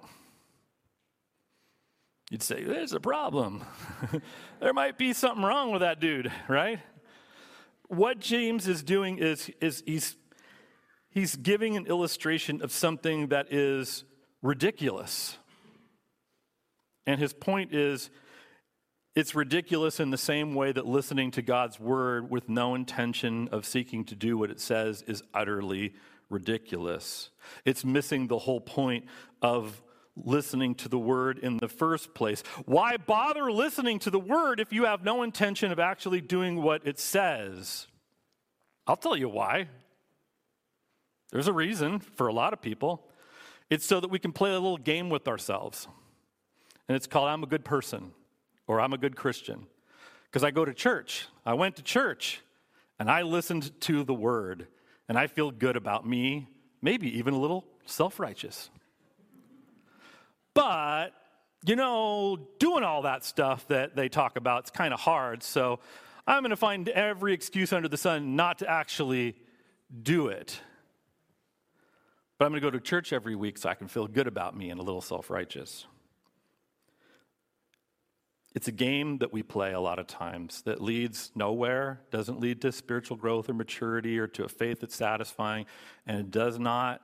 You'd 2.30 2.44
say, 2.44 2.64
There's 2.64 2.94
a 2.94 3.00
problem. 3.00 3.64
there 4.60 4.74
might 4.74 5.00
be 5.00 5.12
something 5.14 5.44
wrong 5.44 5.72
with 5.72 5.82
that 5.82 6.00
dude, 6.00 6.32
right? 6.48 6.80
What 7.94 8.20
James 8.20 8.68
is 8.68 8.84
doing 8.84 9.18
is, 9.18 9.50
is 9.62 9.84
he's, 9.86 10.16
he's 11.10 11.36
giving 11.36 11.78
an 11.78 11.86
illustration 11.88 12.62
of 12.62 12.72
something 12.72 13.28
that 13.28 13.52
is 13.52 14.04
ridiculous. 14.42 15.38
And 17.06 17.20
his 17.20 17.34
point 17.34 17.74
is 17.74 18.10
it's 19.16 19.36
ridiculous 19.36 20.00
in 20.00 20.10
the 20.10 20.18
same 20.18 20.56
way 20.56 20.72
that 20.72 20.88
listening 20.88 21.32
to 21.32 21.42
God's 21.42 21.80
word 21.80 22.32
with 22.32 22.50
no 22.50 22.74
intention 22.74 23.48
of 23.52 23.66
seeking 23.66 24.06
to 24.06 24.16
do 24.16 24.38
what 24.38 24.50
it 24.50 24.60
says 24.60 25.04
is 25.04 25.22
utterly 25.34 25.94
ridiculous. 26.30 27.30
It's 27.64 27.86
missing 27.86 28.28
the 28.28 28.40
whole 28.40 28.62
point 28.62 29.06
of 29.42 29.84
listening 30.16 30.76
to 30.76 30.90
the 30.90 31.00
word 31.00 31.40
in 31.40 31.58
the 31.58 31.68
first 31.68 32.14
place. 32.14 32.44
Why 32.66 32.98
bother 32.98 33.52
listening 33.52 34.00
to 34.00 34.10
the 34.10 34.20
word 34.20 34.60
if 34.60 34.72
you 34.72 34.86
have 34.86 35.04
no 35.04 35.24
intention 35.24 35.72
of 35.72 35.80
actually 35.80 36.22
doing 36.22 36.62
what 36.62 36.86
it 36.86 37.00
says? 37.00 37.88
I'll 38.86 38.98
tell 38.98 39.18
you 39.18 39.30
why. 39.30 39.70
There's 41.32 41.48
a 41.48 41.54
reason 41.54 42.00
for 42.00 42.28
a 42.28 42.34
lot 42.34 42.54
of 42.54 42.62
people. 42.62 43.08
It's 43.70 43.86
so 43.86 44.00
that 44.00 44.12
we 44.12 44.20
can 44.20 44.32
play 44.32 44.52
a 44.52 44.54
little 44.54 44.78
game 44.78 45.10
with 45.10 45.28
ourselves. 45.28 45.88
And 46.88 46.96
it's 46.96 47.08
called 47.08 47.30
I'm 47.30 47.44
a 47.44 47.48
good 47.48 47.66
person 47.66 48.12
or 48.68 48.80
I'm 48.80 48.94
a 48.94 48.98
good 48.98 49.16
Christian. 49.16 49.66
Because 50.26 50.44
I 50.44 50.52
go 50.52 50.66
to 50.66 50.74
church. 50.74 51.28
I 51.46 51.54
went 51.54 51.76
to 51.78 51.84
church 51.84 52.42
and 53.00 53.10
I 53.10 53.24
listened 53.24 53.80
to 53.82 54.04
the 54.04 54.14
word 54.14 54.68
and 55.10 55.18
I 55.18 55.28
feel 55.28 55.52
good 55.52 55.76
about 55.76 56.08
me, 56.08 56.48
maybe 56.82 57.18
even 57.18 57.34
a 57.34 57.40
little 57.40 57.66
self 57.86 58.20
righteous. 58.20 58.70
But, 60.54 61.14
you 61.66 61.76
know, 61.76 62.38
doing 62.60 62.84
all 62.84 63.04
that 63.04 63.24
stuff 63.26 63.68
that 63.68 63.96
they 63.96 64.10
talk 64.10 64.36
about, 64.36 64.62
it's 64.62 64.72
kind 64.72 64.94
of 64.94 65.00
hard. 65.00 65.44
So 65.44 65.80
I'm 66.28 66.42
going 66.42 66.52
to 66.52 66.56
find 66.56 66.88
every 66.90 67.34
excuse 67.34 67.74
under 67.74 67.88
the 67.88 67.98
sun 67.98 68.36
not 68.36 68.60
to 68.60 68.70
actually 68.70 69.36
do 70.02 70.28
it. 70.28 70.60
But 72.38 72.46
I'm 72.46 72.52
going 72.52 72.62
to 72.62 72.68
go 72.68 72.72
to 72.72 72.80
church 72.80 73.14
every 73.14 73.36
week 73.36 73.58
so 73.58 73.70
I 73.70 73.76
can 73.76 73.88
feel 73.88 74.08
good 74.08 74.28
about 74.28 74.56
me 74.56 74.70
and 74.70 74.80
a 74.80 74.84
little 74.84 75.02
self 75.02 75.30
righteous. 75.30 75.86
It's 78.56 78.68
a 78.68 78.72
game 78.72 79.18
that 79.18 79.34
we 79.34 79.42
play 79.42 79.74
a 79.74 79.80
lot 79.80 79.98
of 79.98 80.06
times 80.06 80.62
that 80.64 80.80
leads 80.80 81.32
nowhere, 81.36 82.02
doesn't 82.12 82.40
lead 82.40 82.62
to 82.62 82.72
spiritual 82.72 83.18
growth 83.18 83.50
or 83.50 83.54
maturity 83.54 84.20
or 84.20 84.28
to 84.28 84.44
a 84.44 84.50
faith 84.50 84.82
that's 84.82 84.96
satisfying, 84.96 85.66
and 86.06 86.20
it 86.20 86.32
does 86.32 86.60
not 86.60 87.02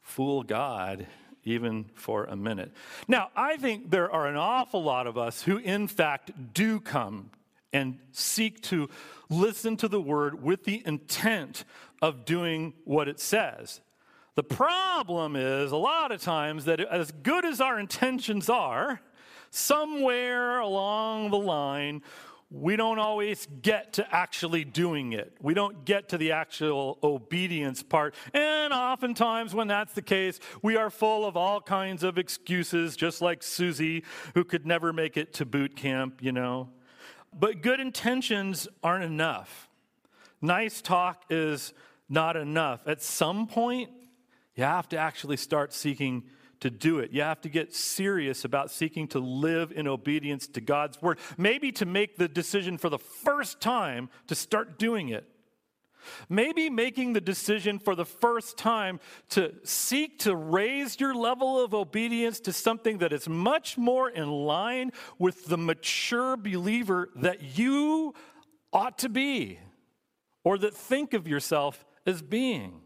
fool 0.00 0.42
God 0.42 1.06
even 1.46 1.86
for 1.94 2.24
a 2.24 2.36
minute. 2.36 2.72
Now, 3.08 3.30
I 3.34 3.56
think 3.56 3.90
there 3.90 4.10
are 4.10 4.26
an 4.26 4.36
awful 4.36 4.82
lot 4.82 5.06
of 5.06 5.16
us 5.16 5.42
who, 5.42 5.56
in 5.56 5.86
fact, 5.86 6.52
do 6.52 6.80
come 6.80 7.30
and 7.72 7.98
seek 8.10 8.60
to 8.62 8.90
listen 9.30 9.76
to 9.78 9.88
the 9.88 10.00
word 10.00 10.42
with 10.42 10.64
the 10.64 10.82
intent 10.84 11.64
of 12.02 12.24
doing 12.24 12.74
what 12.84 13.08
it 13.08 13.20
says. 13.20 13.80
The 14.34 14.42
problem 14.42 15.36
is, 15.36 15.72
a 15.72 15.76
lot 15.76 16.12
of 16.12 16.20
times, 16.20 16.66
that 16.66 16.80
as 16.80 17.10
good 17.10 17.44
as 17.44 17.60
our 17.60 17.78
intentions 17.78 18.50
are, 18.50 19.00
somewhere 19.50 20.58
along 20.58 21.30
the 21.30 21.38
line, 21.38 22.02
we 22.50 22.76
don't 22.76 23.00
always 23.00 23.46
get 23.60 23.94
to 23.94 24.14
actually 24.14 24.64
doing 24.64 25.12
it. 25.12 25.36
We 25.40 25.52
don't 25.52 25.84
get 25.84 26.10
to 26.10 26.18
the 26.18 26.32
actual 26.32 26.98
obedience 27.02 27.82
part. 27.82 28.14
And 28.32 28.72
oftentimes, 28.72 29.52
when 29.52 29.66
that's 29.66 29.94
the 29.94 30.02
case, 30.02 30.38
we 30.62 30.76
are 30.76 30.88
full 30.88 31.26
of 31.26 31.36
all 31.36 31.60
kinds 31.60 32.04
of 32.04 32.18
excuses, 32.18 32.96
just 32.96 33.20
like 33.20 33.42
Susie, 33.42 34.04
who 34.34 34.44
could 34.44 34.64
never 34.64 34.92
make 34.92 35.16
it 35.16 35.32
to 35.34 35.44
boot 35.44 35.74
camp, 35.74 36.22
you 36.22 36.30
know. 36.30 36.68
But 37.38 37.62
good 37.62 37.80
intentions 37.80 38.68
aren't 38.82 39.04
enough. 39.04 39.68
Nice 40.40 40.80
talk 40.80 41.24
is 41.28 41.74
not 42.08 42.36
enough. 42.36 42.86
At 42.86 43.02
some 43.02 43.48
point, 43.48 43.90
you 44.54 44.62
have 44.62 44.88
to 44.90 44.96
actually 44.96 45.36
start 45.36 45.72
seeking 45.72 46.22
to 46.60 46.70
do 46.70 46.98
it. 46.98 47.12
You 47.12 47.22
have 47.22 47.40
to 47.42 47.48
get 47.48 47.74
serious 47.74 48.44
about 48.44 48.70
seeking 48.70 49.08
to 49.08 49.18
live 49.18 49.72
in 49.72 49.86
obedience 49.86 50.46
to 50.48 50.60
God's 50.60 51.00
word. 51.00 51.18
Maybe 51.36 51.72
to 51.72 51.86
make 51.86 52.16
the 52.16 52.28
decision 52.28 52.78
for 52.78 52.88
the 52.88 52.98
first 52.98 53.60
time 53.60 54.08
to 54.28 54.34
start 54.34 54.78
doing 54.78 55.08
it. 55.10 55.28
Maybe 56.28 56.70
making 56.70 57.14
the 57.14 57.20
decision 57.20 57.78
for 57.78 57.94
the 57.94 58.04
first 58.04 58.56
time 58.56 59.00
to 59.30 59.54
seek 59.64 60.20
to 60.20 60.36
raise 60.36 61.00
your 61.00 61.14
level 61.14 61.62
of 61.62 61.74
obedience 61.74 62.38
to 62.40 62.52
something 62.52 62.98
that 62.98 63.12
is 63.12 63.28
much 63.28 63.76
more 63.76 64.08
in 64.08 64.30
line 64.30 64.92
with 65.18 65.46
the 65.46 65.58
mature 65.58 66.36
believer 66.36 67.10
that 67.16 67.58
you 67.58 68.14
ought 68.72 68.98
to 68.98 69.08
be, 69.08 69.58
or 70.44 70.58
that 70.58 70.74
think 70.74 71.12
of 71.12 71.26
yourself 71.26 71.84
as 72.04 72.22
being 72.22 72.82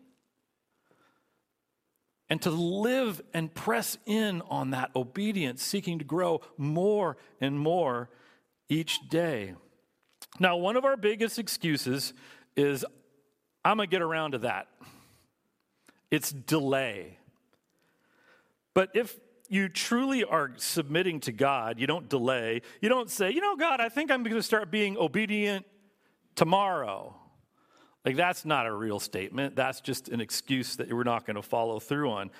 and 2.31 2.41
to 2.43 2.51
live 2.51 3.21
and 3.35 3.53
press 3.53 3.99
in 4.07 4.41
on 4.43 4.71
that 4.71 4.91
obedience, 4.95 5.63
seeking 5.63 5.99
to 5.99 6.05
grow 6.05 6.41
more 6.57 7.17
and 7.41 7.59
more 7.59 8.09
each 8.69 9.09
day. 9.09 9.55
Now, 10.39 10.57
one 10.57 10.77
of 10.77 10.85
our 10.85 10.97
biggest 10.97 11.41
excuses 11.41 12.15
is 12.57 12.87
I'm 13.65 13.77
going 13.77 13.89
to 13.89 13.91
get 13.91 14.01
around 14.01 14.33
to 14.33 14.39
that. 14.39 14.69
It's 16.11 16.31
delay. 16.31 17.19
But 18.75 18.91
if 18.95 19.19
you 19.49 19.69
truly 19.69 20.23
are 20.23 20.53
submitting 20.57 21.21
to 21.21 21.33
God, 21.33 21.81
you 21.81 21.89
don't 21.89 22.09
delay. 22.09 22.63
You 22.81 22.89
don't 22.89 23.11
say, 23.11 23.33
you 23.33 23.41
know, 23.41 23.57
God, 23.57 23.81
I 23.81 23.89
think 23.89 24.13
I'm 24.13 24.23
going 24.23 24.37
to 24.37 24.43
start 24.43 24.71
being 24.71 24.97
obedient 24.97 25.67
tomorrow. 26.37 27.20
Like, 28.05 28.17
that's 28.17 28.47
not 28.47 28.67
a 28.67 28.73
real 28.73 28.99
statement. 28.99 29.57
That's 29.57 29.81
just 29.81 30.09
an 30.09 30.21
excuse 30.21 30.77
that 30.77 30.91
we're 30.91 31.03
not 31.03 31.27
going 31.27 31.37
to 31.37 31.43
follow 31.43 31.79
through 31.79 32.11
on. 32.11 32.31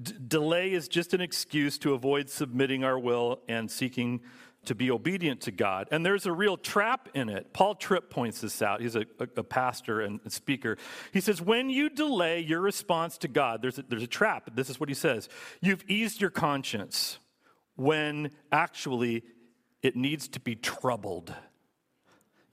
D- 0.00 0.14
delay 0.26 0.72
is 0.72 0.88
just 0.88 1.14
an 1.14 1.20
excuse 1.20 1.78
to 1.78 1.94
avoid 1.94 2.28
submitting 2.28 2.82
our 2.82 2.98
will 2.98 3.40
and 3.48 3.70
seeking 3.70 4.22
to 4.64 4.74
be 4.74 4.90
obedient 4.90 5.42
to 5.42 5.50
God. 5.50 5.88
And 5.90 6.04
there's 6.04 6.26
a 6.26 6.32
real 6.32 6.56
trap 6.56 7.08
in 7.14 7.28
it. 7.28 7.52
Paul 7.52 7.74
Tripp 7.74 8.10
points 8.10 8.40
this 8.40 8.60
out. 8.62 8.80
He's 8.80 8.96
a, 8.96 9.04
a, 9.20 9.28
a 9.36 9.44
pastor 9.44 10.00
and 10.00 10.20
a 10.24 10.30
speaker. 10.30 10.78
He 11.12 11.20
says, 11.20 11.40
When 11.40 11.70
you 11.70 11.88
delay 11.90 12.40
your 12.40 12.60
response 12.60 13.18
to 13.18 13.28
God, 13.28 13.62
there's 13.62 13.78
a, 13.78 13.82
there's 13.82 14.02
a 14.02 14.08
trap. 14.08 14.50
This 14.54 14.70
is 14.70 14.80
what 14.80 14.88
he 14.88 14.94
says 14.94 15.28
You've 15.60 15.84
eased 15.88 16.20
your 16.20 16.30
conscience 16.30 17.18
when 17.76 18.30
actually 18.50 19.22
it 19.82 19.96
needs 19.96 20.28
to 20.28 20.40
be 20.40 20.54
troubled. 20.54 21.34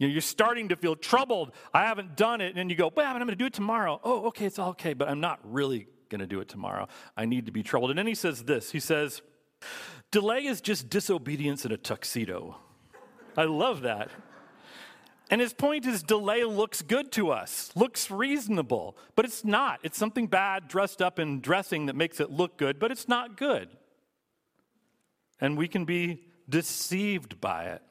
You 0.02 0.08
know, 0.08 0.14
you're 0.14 0.22
starting 0.22 0.70
to 0.70 0.76
feel 0.76 0.96
troubled. 0.96 1.52
I 1.76 1.86
haven't 1.86 2.16
done 2.16 2.42
it. 2.42 2.48
And 2.48 2.58
then 2.58 2.72
you 2.72 2.76
go, 2.76 2.92
well, 2.96 3.06
I'm 3.06 3.18
going 3.18 3.28
to 3.28 3.36
do 3.36 3.46
it 3.46 3.54
tomorrow. 3.54 4.02
Oh, 4.04 4.26
okay, 4.30 4.46
it's 4.46 4.58
all 4.58 4.70
okay, 4.70 4.94
but 4.94 5.08
I'm 5.08 5.20
not 5.20 5.40
really 5.44 5.86
going 6.10 6.22
to 6.22 6.26
do 6.26 6.40
it 6.40 6.48
tomorrow. 6.48 6.88
I 7.16 7.26
need 7.26 7.46
to 7.46 7.52
be 7.52 7.62
troubled. 7.62 7.92
And 7.92 8.00
then 8.00 8.08
he 8.08 8.16
says 8.16 8.46
this 8.46 8.72
He 8.72 8.80
says, 8.80 9.22
delay 10.10 10.46
is 10.46 10.60
just 10.60 10.90
disobedience 10.90 11.66
in 11.66 11.72
a 11.72 11.78
tuxedo. 11.78 12.58
I 13.38 13.44
love 13.44 13.82
that. 13.82 14.10
And 15.30 15.40
his 15.40 15.54
point 15.54 15.86
is 15.86 16.02
delay 16.02 16.46
looks 16.46 16.82
good 16.82 17.12
to 17.12 17.30
us, 17.30 17.72
looks 17.76 18.10
reasonable, 18.10 18.98
but 19.16 19.24
it's 19.24 19.46
not. 19.46 19.82
It's 19.84 20.00
something 20.00 20.26
bad 20.26 20.68
dressed 20.68 21.04
up 21.04 21.20
in 21.20 21.42
dressing 21.42 21.86
that 21.86 21.96
makes 21.96 22.20
it 22.20 22.32
look 22.32 22.58
good, 22.58 22.80
but 22.80 22.90
it's 22.90 23.08
not 23.08 23.38
good. 23.38 23.70
And 25.40 25.60
we 25.60 25.68
can 25.68 25.86
be 25.86 26.24
deceived 26.50 27.40
by 27.40 27.66
it. 27.66 27.84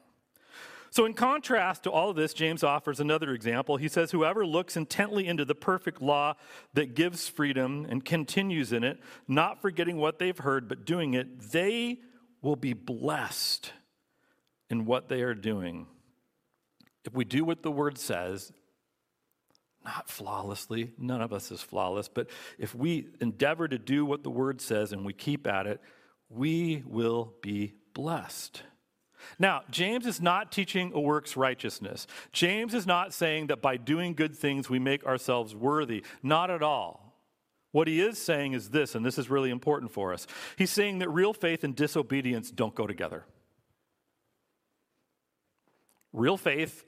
So, 0.91 1.05
in 1.05 1.13
contrast 1.13 1.83
to 1.83 1.91
all 1.91 2.09
of 2.09 2.17
this, 2.17 2.33
James 2.33 2.65
offers 2.65 2.99
another 2.99 3.31
example. 3.31 3.77
He 3.77 3.87
says, 3.87 4.11
Whoever 4.11 4.45
looks 4.45 4.75
intently 4.75 5.25
into 5.25 5.45
the 5.45 5.55
perfect 5.55 6.01
law 6.01 6.35
that 6.73 6.95
gives 6.95 7.29
freedom 7.29 7.87
and 7.89 8.03
continues 8.03 8.73
in 8.73 8.83
it, 8.83 8.99
not 9.25 9.61
forgetting 9.61 9.95
what 9.95 10.19
they've 10.19 10.37
heard, 10.37 10.67
but 10.67 10.85
doing 10.85 11.13
it, 11.13 11.51
they 11.51 11.99
will 12.41 12.57
be 12.57 12.73
blessed 12.73 13.71
in 14.69 14.85
what 14.85 15.07
they 15.07 15.21
are 15.21 15.33
doing. 15.33 15.87
If 17.05 17.13
we 17.13 17.23
do 17.23 17.45
what 17.45 17.63
the 17.63 17.71
word 17.71 17.97
says, 17.97 18.51
not 19.85 20.09
flawlessly, 20.09 20.91
none 20.97 21.21
of 21.21 21.31
us 21.31 21.51
is 21.51 21.61
flawless, 21.61 22.09
but 22.09 22.29
if 22.59 22.75
we 22.75 23.07
endeavor 23.21 23.67
to 23.67 23.79
do 23.79 24.05
what 24.05 24.23
the 24.23 24.29
word 24.29 24.59
says 24.59 24.91
and 24.91 25.05
we 25.05 25.13
keep 25.13 25.47
at 25.47 25.67
it, 25.67 25.79
we 26.29 26.83
will 26.85 27.33
be 27.41 27.75
blessed. 27.93 28.63
Now, 29.39 29.63
James 29.69 30.05
is 30.05 30.21
not 30.21 30.51
teaching 30.51 30.91
a 30.93 30.99
works 30.99 31.35
righteousness. 31.37 32.07
James 32.31 32.73
is 32.73 32.85
not 32.85 33.13
saying 33.13 33.47
that 33.47 33.61
by 33.61 33.77
doing 33.77 34.13
good 34.13 34.35
things 34.35 34.69
we 34.69 34.79
make 34.79 35.05
ourselves 35.05 35.55
worthy. 35.55 36.03
Not 36.23 36.49
at 36.49 36.63
all. 36.63 37.11
What 37.71 37.87
he 37.87 38.01
is 38.01 38.17
saying 38.17 38.53
is 38.53 38.69
this, 38.69 38.95
and 38.95 39.05
this 39.05 39.17
is 39.17 39.29
really 39.29 39.49
important 39.49 39.91
for 39.91 40.13
us. 40.13 40.27
He's 40.57 40.71
saying 40.71 40.99
that 40.99 41.09
real 41.09 41.33
faith 41.33 41.63
and 41.63 41.75
disobedience 41.75 42.51
don't 42.51 42.75
go 42.75 42.85
together. 42.85 43.23
Real 46.11 46.35
faith 46.35 46.83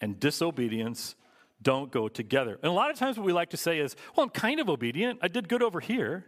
and 0.00 0.20
disobedience 0.20 1.14
don't 1.62 1.90
go 1.90 2.08
together. 2.08 2.58
And 2.62 2.70
a 2.70 2.74
lot 2.74 2.90
of 2.90 2.98
times, 2.98 3.16
what 3.16 3.24
we 3.24 3.32
like 3.32 3.50
to 3.50 3.56
say 3.56 3.78
is, 3.78 3.96
well, 4.14 4.24
I'm 4.24 4.30
kind 4.30 4.60
of 4.60 4.68
obedient. 4.68 5.20
I 5.22 5.28
did 5.28 5.48
good 5.48 5.62
over 5.62 5.80
here. 5.80 6.26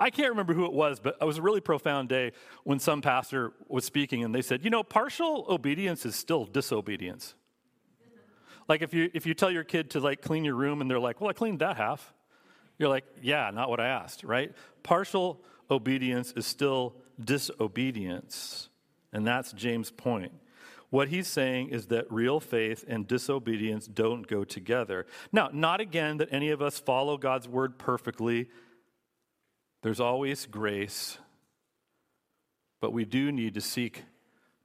I 0.00 0.08
can't 0.10 0.30
remember 0.30 0.54
who 0.54 0.64
it 0.64 0.72
was, 0.72 0.98
but 0.98 1.18
it 1.20 1.24
was 1.24 1.38
a 1.38 1.42
really 1.42 1.60
profound 1.60 2.08
day 2.08 2.32
when 2.64 2.78
some 2.78 3.02
pastor 3.02 3.52
was 3.68 3.84
speaking 3.84 4.24
and 4.24 4.34
they 4.34 4.40
said, 4.40 4.64
you 4.64 4.70
know, 4.70 4.82
partial 4.82 5.44
obedience 5.48 6.06
is 6.06 6.16
still 6.16 6.46
disobedience. 6.46 7.34
Like 8.66 8.82
if 8.82 8.94
you 8.94 9.10
if 9.12 9.26
you 9.26 9.34
tell 9.34 9.50
your 9.50 9.64
kid 9.64 9.90
to 9.90 10.00
like 10.00 10.22
clean 10.22 10.44
your 10.44 10.54
room 10.54 10.80
and 10.80 10.88
they're 10.88 11.00
like, 11.00 11.20
"Well, 11.20 11.28
I 11.28 11.32
cleaned 11.32 11.58
that 11.58 11.76
half." 11.76 12.14
You're 12.78 12.88
like, 12.88 13.04
"Yeah, 13.20 13.50
not 13.52 13.68
what 13.68 13.80
I 13.80 13.88
asked," 13.88 14.22
right? 14.22 14.52
Partial 14.84 15.42
obedience 15.70 16.32
is 16.36 16.46
still 16.46 16.94
disobedience. 17.22 18.68
And 19.12 19.26
that's 19.26 19.52
James' 19.52 19.90
point. 19.90 20.32
What 20.90 21.08
he's 21.08 21.26
saying 21.26 21.70
is 21.70 21.86
that 21.86 22.10
real 22.12 22.38
faith 22.38 22.84
and 22.86 23.08
disobedience 23.08 23.86
don't 23.86 24.26
go 24.26 24.44
together. 24.44 25.04
Now, 25.32 25.50
not 25.52 25.80
again 25.80 26.18
that 26.18 26.28
any 26.32 26.50
of 26.50 26.62
us 26.62 26.78
follow 26.78 27.16
God's 27.16 27.48
word 27.48 27.76
perfectly. 27.76 28.48
There's 29.82 30.00
always 30.00 30.46
grace, 30.46 31.18
but 32.80 32.92
we 32.92 33.04
do 33.04 33.32
need 33.32 33.54
to 33.54 33.60
seek 33.60 34.04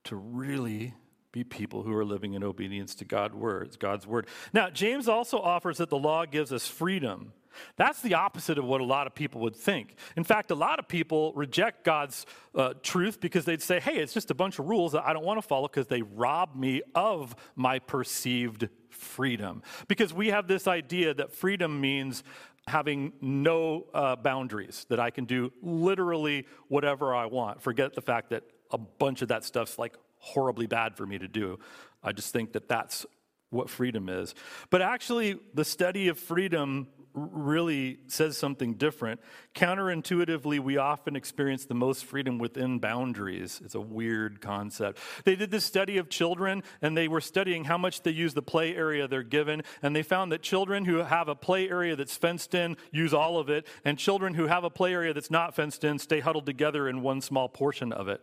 to 0.06 0.16
really 0.16 0.94
be 1.32 1.44
people 1.44 1.84
who 1.84 1.94
are 1.94 2.06
living 2.06 2.34
in 2.34 2.44
obedience 2.44 2.96
to 2.96 3.06
God's 3.06 3.36
words, 3.36 3.76
God's 3.78 4.08
word. 4.08 4.28
Now, 4.54 4.70
James 4.70 5.10
also 5.10 5.40
offers 5.40 5.78
that 5.78 5.90
the 5.90 5.98
law 5.98 6.26
gives 6.26 6.54
us 6.54 6.68
freedom. 6.68 7.34
That's 7.76 8.02
the 8.02 8.14
opposite 8.14 8.58
of 8.58 8.66
what 8.66 8.82
a 8.82 8.86
lot 8.86 9.08
of 9.08 9.16
people 9.16 9.42
would 9.42 9.56
think. 9.56 9.96
In 10.16 10.24
fact, 10.24 10.52
a 10.52 10.56
lot 10.56 10.80
of 10.80 10.88
people 10.88 11.34
reject 11.34 11.84
God's 11.84 12.26
uh, 12.54 12.74
truth 12.84 13.20
because 13.20 13.46
they'd 13.46 13.62
say, 13.62 13.80
hey, 13.80 13.98
it's 13.98 14.14
just 14.14 14.32
a 14.32 14.34
bunch 14.34 14.60
of 14.60 14.68
rules 14.68 14.94
that 14.94 15.06
I 15.06 15.14
don't 15.14 15.26
want 15.26 15.42
to 15.42 15.48
follow 15.48 15.68
because 15.68 15.88
they 15.88 16.02
rob 16.02 16.56
me 16.56 16.82
of 16.94 17.36
my 17.56 17.80
perceived 17.80 18.70
freedom. 18.90 19.62
Because 19.88 20.14
we 20.14 20.30
have 20.30 20.48
this 20.48 20.68
idea 20.68 21.14
that 21.14 21.32
freedom 21.32 21.80
means 21.82 22.24
having 22.68 23.14
no 23.22 23.86
uh, 23.94 24.16
boundaries, 24.16 24.86
that 24.90 25.00
I 25.00 25.12
can 25.12 25.26
do 25.26 25.52
literally 25.62 26.48
whatever 26.68 27.14
I 27.14 27.26
want. 27.28 27.62
Forget 27.62 27.94
the 27.94 28.02
fact 28.02 28.32
that 28.32 28.44
a 28.72 28.78
bunch 28.78 29.22
of 29.22 29.28
that 29.28 29.44
stuff's 29.44 29.78
like 29.78 29.96
horribly 30.18 30.66
bad 30.66 30.96
for 30.96 31.06
me 31.06 31.20
to 31.20 31.28
do. 31.28 31.60
I 32.04 32.12
just 32.12 32.34
think 32.34 32.54
that 32.54 32.68
that's 32.68 33.06
what 33.52 33.70
freedom 33.70 34.10
is. 34.10 34.34
But 34.70 34.82
actually, 34.82 35.40
the 35.54 35.66
study 35.66 36.08
of 36.08 36.18
freedom 36.18 36.88
really 37.16 38.00
says 38.08 38.38
something 38.38 38.76
different. 38.76 39.22
Counterintuitively, 39.54 40.60
we 40.60 40.78
often 40.78 41.16
experience 41.16 41.66
the 41.66 41.74
most 41.74 42.06
freedom 42.06 42.38
within 42.38 42.80
boundaries. 42.80 43.62
It's 43.64 43.76
a 43.76 43.82
weird 43.82 44.42
concept. 44.42 45.00
They 45.24 45.36
did 45.36 45.52
this 45.52 45.66
study 45.66 45.98
of 45.98 46.10
children, 46.10 46.64
and 46.82 46.96
they 46.96 47.08
were 47.08 47.22
studying 47.22 47.64
how 47.64 47.78
much 47.78 48.02
they 48.04 48.12
use 48.12 48.34
the 48.34 48.42
play 48.42 48.76
area 48.76 49.08
they're 49.08 49.24
given, 49.24 49.64
and 49.82 49.96
they 49.96 50.04
found 50.04 50.32
that 50.32 50.42
children 50.42 50.86
who 50.86 50.98
have 50.98 51.28
a 51.28 51.36
play 51.36 51.70
area 51.70 51.96
that's 51.96 52.18
fenced 52.18 52.54
in 52.54 52.78
use 52.92 53.14
all 53.14 53.40
of 53.40 53.50
it, 53.50 53.66
and 53.84 53.98
children 53.98 54.34
who 54.34 54.48
have 54.48 54.64
a 54.64 54.70
play 54.70 54.94
area 54.94 55.14
that's 55.14 55.32
not 55.32 55.56
fenced 55.56 55.84
in 55.84 55.98
stay 56.00 56.20
huddled 56.20 56.46
together 56.46 56.88
in 56.90 57.02
one 57.02 57.22
small 57.22 57.48
portion 57.48 57.92
of 57.92 58.08
it 58.08 58.22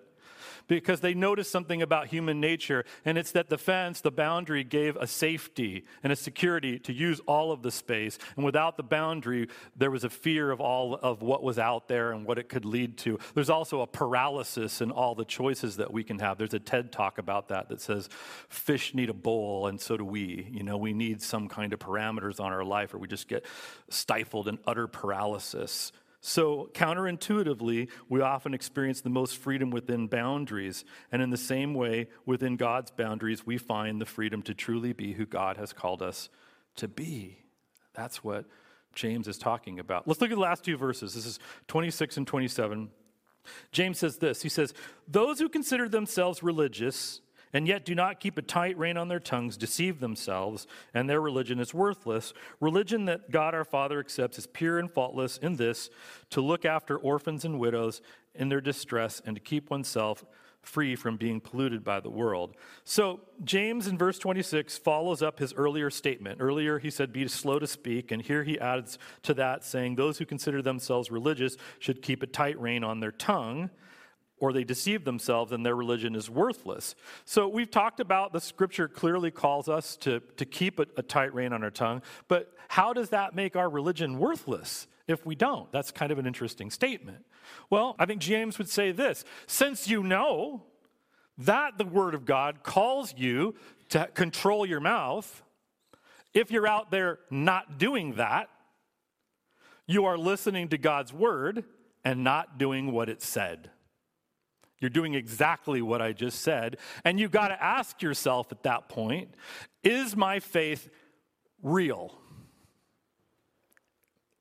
because 0.81 1.01
they 1.01 1.15
noticed 1.15 1.51
something 1.51 1.83
about 1.83 2.07
human 2.07 2.41
nature, 2.41 2.85
and 3.05 3.19
it's 3.19 3.33
that 3.33 3.49
the 3.49 3.59
fence, 3.59 4.01
the 4.01 4.11
boundary, 4.11 4.65
gave 4.65 4.97
a 4.97 5.07
safety 5.07 5.85
and 6.03 6.13
a 6.13 6.17
security 6.17 6.79
to 6.79 6.93
use 6.93 7.21
all 7.27 7.53
of 7.53 7.63
the 7.63 7.71
space. 7.71 8.19
And 8.37 8.45
without 8.45 8.77
the 8.77 8.83
boundary, 8.83 9.49
there 9.77 9.91
was 9.91 10.05
a 10.05 10.11
fear 10.11 10.51
of 10.51 10.61
all 10.61 10.95
of 10.95 11.23
what 11.23 11.43
was 11.43 11.59
out 11.59 11.89
there 11.89 12.13
and 12.13 12.25
what 12.27 12.39
it 12.39 12.49
could 12.49 12.65
lead 12.65 12.97
to. 12.99 13.19
There's 13.35 13.51
also 13.51 13.81
a 13.81 13.87
paralysis 13.87 14.81
in 14.81 14.91
all 14.91 15.15
the 15.15 15.25
choices 15.25 15.77
that 15.77 15.93
we 15.93 16.05
can 16.05 16.19
have. 16.19 16.39
There's 16.39 16.55
a 16.55 16.59
TED 16.59 16.93
talk 16.93 17.19
about 17.19 17.49
that 17.49 17.69
that 17.69 17.81
says 17.81 18.09
fish 18.49 18.95
need 18.95 19.11
a 19.11 19.15
bowl, 19.15 19.67
and 19.67 19.81
so 19.81 19.97
do 19.97 20.05
we. 20.05 20.49
You 20.51 20.63
know, 20.63 20.77
we 20.77 20.93
need 20.93 21.23
some 21.23 21.49
kind 21.49 21.73
of 21.73 21.79
parameters 21.79 22.41
on 22.41 22.53
our 22.53 22.65
life, 22.65 22.95
or 22.95 22.99
we 22.99 23.09
just 23.09 23.29
get 23.29 23.45
stifled 23.89 24.49
in 24.49 24.59
utter 24.67 24.87
paralysis. 24.87 25.93
So, 26.25 26.71
counterintuitively, 26.73 27.89
we 28.09 28.21
often 28.21 28.55
experience 28.55 29.01
the 29.01 29.11
most 29.11 29.37
freedom 29.37 29.71
within 29.71 30.07
boundaries. 30.07 30.85
And 31.11 31.21
in 31.21 31.31
the 31.31 31.37
same 31.37 31.75
way, 31.75 32.07
within 32.25 32.55
God's 32.55 32.93
boundaries, 32.93 33.45
we 33.45 33.59
find 33.59 34.01
the 34.01 34.07
freedom 34.07 34.41
to 34.43 34.55
truly 34.55 34.93
be 34.93 35.15
who 35.15 35.27
God 35.27 35.57
has 35.57 35.73
called 35.73 36.01
us 36.01 36.29
to 36.77 36.87
be. 36.87 37.39
That's 37.95 38.23
what 38.23 38.45
James 38.95 39.27
is 39.27 39.37
talking 39.37 39.81
about. 39.81 40.07
Let's 40.07 40.21
look 40.21 40.31
at 40.31 40.37
the 40.37 40.41
last 40.41 40.65
two 40.65 40.77
verses. 40.77 41.13
This 41.15 41.27
is 41.27 41.41
26 41.67 42.17
and 42.19 42.27
27. 42.27 42.91
James 43.73 43.99
says 43.99 44.19
this 44.19 44.43
He 44.43 44.49
says, 44.49 44.75
Those 45.09 45.41
who 45.41 45.49
consider 45.49 45.89
themselves 45.89 46.41
religious 46.41 47.21
and 47.53 47.69
yet 47.69 47.85
do 47.85 47.95
not 47.95 48.21
keep 48.21 48.39
a 48.39 48.43
tight 48.43 48.77
rein 48.79 48.97
on 48.97 49.09
their 49.09 49.21
tongues, 49.21 49.57
deceive 49.57 50.01
themselves, 50.01 50.67
and 50.95 51.09
their 51.09 51.21
religion 51.21 51.61
is 51.61 51.75
worthless. 51.75 52.33
Religion 52.61 53.05
that 53.07 53.31
God 53.31 53.55
our 53.55 53.65
Father 53.65 54.01
accepts 54.01 54.39
is 54.39 54.47
pure 54.47 54.79
and 54.79 54.91
faultless 54.91 55.39
in 55.39 55.57
this 55.57 55.91
to 56.31 56.41
look 56.41 56.65
after 56.65 56.97
orphans 56.97 57.45
and 57.45 57.59
widows 57.59 58.01
in 58.35 58.49
their 58.49 58.61
distress 58.61 59.21
and 59.25 59.37
to 59.37 59.41
keep 59.41 59.71
oneself 59.71 60.25
free 60.63 60.95
from 60.95 61.17
being 61.17 61.41
polluted 61.41 61.83
by 61.83 62.01
the 62.01 62.09
world. 62.09 62.55
So, 62.85 63.21
James 63.43 63.89
in 63.89 63.99
verse 63.99 64.19
26 64.19 64.79
follows 64.79 65.21
up 65.21 65.41
his 65.41 65.53
earlier 65.55 65.91
statement. 65.91 66.39
Earlier, 66.41 66.79
he 66.79 66.89
said, 66.89 67.13
Be 67.13 67.27
slow 67.27 67.59
to 67.59 67.67
speak. 67.67 68.13
And 68.13 68.23
here 68.23 68.45
he 68.45 68.61
adds 68.61 68.97
to 69.25 69.35
that, 69.35 69.65
saying, 69.65 69.97
Those 69.97 70.19
who 70.19 70.25
consider 70.25 70.63
themselves 70.63 71.11
religious 71.11 71.57
should 71.81 72.01
keep 72.01 72.23
a 72.23 72.27
tight 72.29 72.59
rein 72.61 72.85
on 72.85 73.01
their 73.01 73.11
tongue 73.11 73.71
or 74.43 74.53
they 74.53 74.65
deceive 74.65 75.05
themselves 75.05 75.53
and 75.53 75.65
their 75.65 75.77
religion 75.77 76.17
is 76.17 76.29
worthless. 76.29 76.97
So 77.25 77.47
we've 77.47 77.71
talked 77.71 78.01
about 78.01 78.33
the 78.33 78.41
scripture 78.41 78.89
clearly 78.89 79.31
calls 79.31 79.69
us 79.69 79.97
to, 79.99 80.19
to 80.37 80.45
keep 80.45 80.81
a, 80.81 80.87
a 80.97 81.03
tight 81.03 81.33
rein 81.33 81.53
on 81.53 81.63
our 81.63 81.71
tongue, 81.71 82.03
but 82.27 82.53
how 82.67 82.93
does 82.93 83.11
that 83.11 83.37
make 83.37 83.55
our 83.55 83.71
religion 83.71 84.19
worthless 84.19 84.89
if 85.07 85.25
we 85.25 85.37
don't? 85.37 85.71
That's 85.71 85.93
kind 85.93 86.11
of 86.11 86.19
an 86.19 86.27
interesting 86.27 86.71
statement. 86.71 87.25
Well, 87.71 87.95
I 88.01 88.05
think 88.05 88.21
James 88.21 88.59
would 88.59 88.69
say 88.69 88.91
this 88.91 89.25
since 89.47 89.89
you 89.89 90.03
know 90.03 90.65
that 91.39 91.79
the 91.79 91.85
Word 91.85 92.13
of 92.13 92.25
God 92.25 92.65
calls 92.65 93.15
you 93.17 93.55
to 93.91 94.09
control 94.13 94.67
your 94.67 94.81
mouth, 94.81 95.45
if 96.35 96.51
you're 96.51 96.67
out 96.67 96.91
there 96.91 97.21
not 97.31 97.79
doing 97.79 98.17
that, 98.17 98.49
you 99.87 100.05
are 100.07 100.19
listening 100.19 100.69
to 100.71 100.79
God's 100.79 101.13
Word 101.13 101.63
and 102.05 102.25
not 102.25 102.59
doing 102.59 102.91
what 102.91 103.09
it 103.09 103.23
said. 103.23 103.71
You're 104.83 104.91
doing 104.91 105.15
exactly 105.15 105.81
what 105.81 106.03
I 106.03 106.13
just 106.13 106.41
said. 106.41 106.77
And 107.05 107.21
you've 107.21 107.31
got 107.31 107.49
to 107.49 107.63
ask 107.63 108.03
yourself 108.03 108.51
at 108.51 108.65
that 108.65 108.89
point 108.89 109.33
is 109.85 110.17
my 110.17 110.41
faith 110.41 110.91
real? 111.63 112.19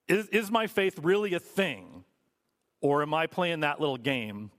Is, 0.08 0.28
is 0.30 0.52
my 0.52 0.66
faith 0.66 1.00
really 1.04 1.36
a 1.36 1.40
thing? 1.40 2.04
Or 2.82 3.04
am 3.04 3.14
I 3.14 3.28
playing 3.28 3.60
that 3.60 3.80
little 3.80 3.98
game 3.98 4.50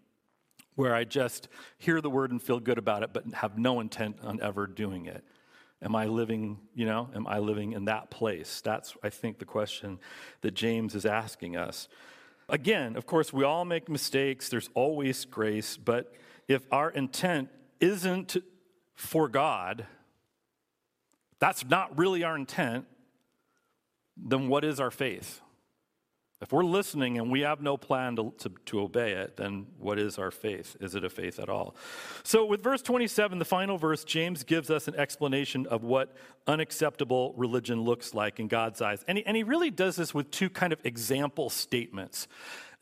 where 0.76 0.94
I 0.94 1.02
just 1.02 1.48
hear 1.78 2.00
the 2.00 2.08
word 2.08 2.30
and 2.30 2.40
feel 2.40 2.60
good 2.60 2.78
about 2.78 3.02
it, 3.02 3.10
but 3.12 3.24
have 3.34 3.58
no 3.58 3.80
intent 3.80 4.18
on 4.22 4.40
ever 4.40 4.68
doing 4.68 5.06
it? 5.06 5.24
Am 5.82 5.96
I 5.96 6.06
living, 6.06 6.60
you 6.76 6.86
know, 6.86 7.10
am 7.12 7.26
I 7.26 7.40
living 7.40 7.72
in 7.72 7.86
that 7.86 8.08
place? 8.08 8.60
That's, 8.60 8.96
I 9.02 9.10
think, 9.10 9.40
the 9.40 9.44
question 9.44 9.98
that 10.42 10.52
James 10.52 10.94
is 10.94 11.04
asking 11.04 11.56
us. 11.56 11.88
Again, 12.48 12.96
of 12.96 13.06
course, 13.06 13.32
we 13.32 13.44
all 13.44 13.64
make 13.64 13.88
mistakes, 13.88 14.48
there's 14.48 14.68
always 14.74 15.24
grace, 15.24 15.76
but 15.76 16.12
if 16.48 16.66
our 16.70 16.90
intent 16.90 17.48
isn't 17.80 18.36
for 18.94 19.28
God, 19.28 19.86
that's 21.38 21.64
not 21.64 21.96
really 21.98 22.24
our 22.24 22.36
intent, 22.36 22.86
then 24.16 24.48
what 24.48 24.64
is 24.64 24.78
our 24.80 24.90
faith? 24.90 25.40
If 26.42 26.52
we're 26.52 26.64
listening 26.64 27.18
and 27.18 27.30
we 27.30 27.42
have 27.42 27.62
no 27.62 27.76
plan 27.76 28.16
to, 28.16 28.34
to, 28.38 28.52
to, 28.66 28.80
obey 28.80 29.12
it, 29.12 29.36
then 29.36 29.66
what 29.78 29.96
is 30.00 30.18
our 30.18 30.32
faith? 30.32 30.76
Is 30.80 30.96
it 30.96 31.04
a 31.04 31.08
faith 31.08 31.38
at 31.38 31.48
all? 31.48 31.76
So, 32.24 32.44
with 32.44 32.64
verse 32.64 32.82
27, 32.82 33.38
the 33.38 33.44
final 33.44 33.78
verse, 33.78 34.02
James 34.02 34.42
gives 34.42 34.68
us 34.68 34.88
an 34.88 34.96
explanation 34.96 35.68
of 35.68 35.84
what 35.84 36.16
unacceptable 36.48 37.32
religion 37.36 37.82
looks 37.82 38.12
like 38.12 38.40
in 38.40 38.48
God's 38.48 38.82
eyes. 38.82 39.04
And 39.06 39.18
he, 39.18 39.24
and 39.24 39.36
he 39.36 39.44
really 39.44 39.70
does 39.70 39.94
this 39.94 40.12
with 40.12 40.32
two 40.32 40.50
kind 40.50 40.72
of 40.72 40.84
example 40.84 41.48
statements. 41.48 42.26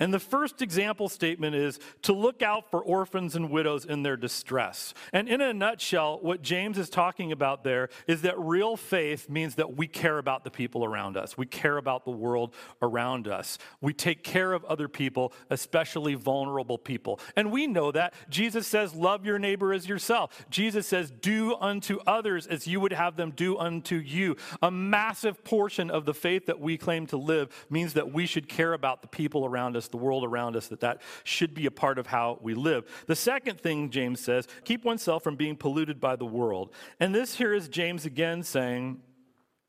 And 0.01 0.13
the 0.15 0.19
first 0.19 0.63
example 0.63 1.11
statement 1.11 1.55
is 1.55 1.79
to 2.03 2.15
look 2.15 2.41
out 2.41 2.71
for 2.71 2.83
orphans 2.83 3.37
and 3.37 3.51
widows 3.51 3.85
in 3.85 4.03
their 4.03 4.17
distress. 4.17 4.95
And 5.13 5.29
in 5.29 5.43
a 5.43 5.53
nutshell, 5.53 6.19
what 6.23 6.41
James 6.41 6.79
is 6.79 6.89
talking 6.89 7.31
about 7.31 7.63
there 7.63 7.91
is 8.07 8.23
that 8.23 8.39
real 8.39 8.79
faith 8.79 9.29
means 9.29 9.57
that 9.57 9.77
we 9.77 9.87
care 9.87 10.17
about 10.17 10.43
the 10.43 10.51
people 10.51 10.85
around 10.85 11.19
us, 11.19 11.37
we 11.37 11.45
care 11.45 11.77
about 11.77 12.07
the 12.07 12.11
world 12.11 12.55
around 12.81 13.29
us, 13.29 13.59
we 13.83 13.93
take 13.93 14.25
care 14.25 14.55
of 14.55 14.65
other 14.65 14.89
people, 14.89 15.35
especially 15.51 16.15
vulnerable 16.15 16.79
people. 16.79 17.21
And 17.37 17.53
we 17.53 17.67
know 17.67 17.93
that. 17.93 18.15
Jesus 18.31 18.67
says, 18.67 18.95
Love 18.95 19.27
your 19.27 19.39
neighbor 19.39 19.73
as 19.75 19.87
yourself. 19.87 20.47
Jesus 20.49 20.87
says, 20.87 21.11
Do 21.11 21.57
unto 21.61 21.99
others 22.07 22.47
as 22.47 22.67
you 22.67 22.81
would 22.81 22.95
have 22.95 23.17
them 23.17 23.33
do 23.33 23.59
unto 23.59 23.97
you. 23.97 24.37
A 24.63 24.71
massive 24.71 25.45
portion 25.45 25.91
of 25.91 26.07
the 26.07 26.15
faith 26.15 26.47
that 26.47 26.59
we 26.59 26.79
claim 26.79 27.07
to 27.09 27.19
live 27.19 27.67
means 27.69 27.93
that 27.93 28.13
we 28.13 28.25
should 28.25 28.49
care 28.49 28.73
about 28.73 29.03
the 29.03 29.09
people 29.09 29.45
around 29.45 29.77
us 29.77 29.90
the 29.91 29.97
world 29.97 30.25
around 30.25 30.57
us, 30.57 30.69
that 30.69 30.81
that 30.81 31.03
should 31.25 31.55
be 31.55 31.67
a 31.67 31.71
part 31.71 31.99
of 31.99 32.07
how 32.07 32.39
we 32.41 32.55
live. 32.55 32.85
The 33.07 33.17
second 33.17 33.61
thing 33.61 33.91
James 33.91 34.21
says, 34.21 34.49
keep 34.65 34.85
oneself 34.85 35.23
from 35.23 35.37
being 35.37 35.57
polluted 35.57 36.01
by 36.01 36.17
the 36.17 36.25
world. 36.25 36.73
And 36.99 37.15
this 37.15 37.37
here 37.37 37.53
is 37.53 37.69
James 37.69 38.07
again 38.07 38.43
saying, 38.43 39.01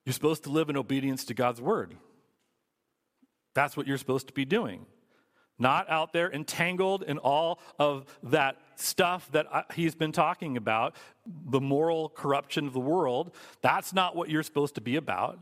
you're 0.05 0.13
supposed 0.13 0.43
to 0.43 0.49
live 0.49 0.69
in 0.69 0.77
obedience 0.77 1.25
to 1.25 1.33
God's 1.33 1.61
word. 1.61 1.95
That's 3.53 3.75
what 3.75 3.87
you're 3.87 3.97
supposed 3.97 4.27
to 4.27 4.33
be 4.33 4.45
doing. 4.45 4.85
Not 5.59 5.89
out 5.91 6.11
there 6.11 6.31
entangled 6.31 7.03
in 7.03 7.19
all 7.19 7.59
of 7.77 8.05
that 8.23 8.57
stuff 8.77 9.29
that 9.31 9.45
he's 9.75 9.93
been 9.93 10.11
talking 10.11 10.57
about, 10.57 10.95
the 11.25 11.61
moral 11.61 12.09
corruption 12.09 12.65
of 12.65 12.73
the 12.73 12.79
world. 12.79 13.35
That's 13.61 13.93
not 13.93 14.15
what 14.15 14.29
you're 14.29 14.41
supposed 14.41 14.73
to 14.75 14.81
be 14.81 14.95
about. 14.95 15.37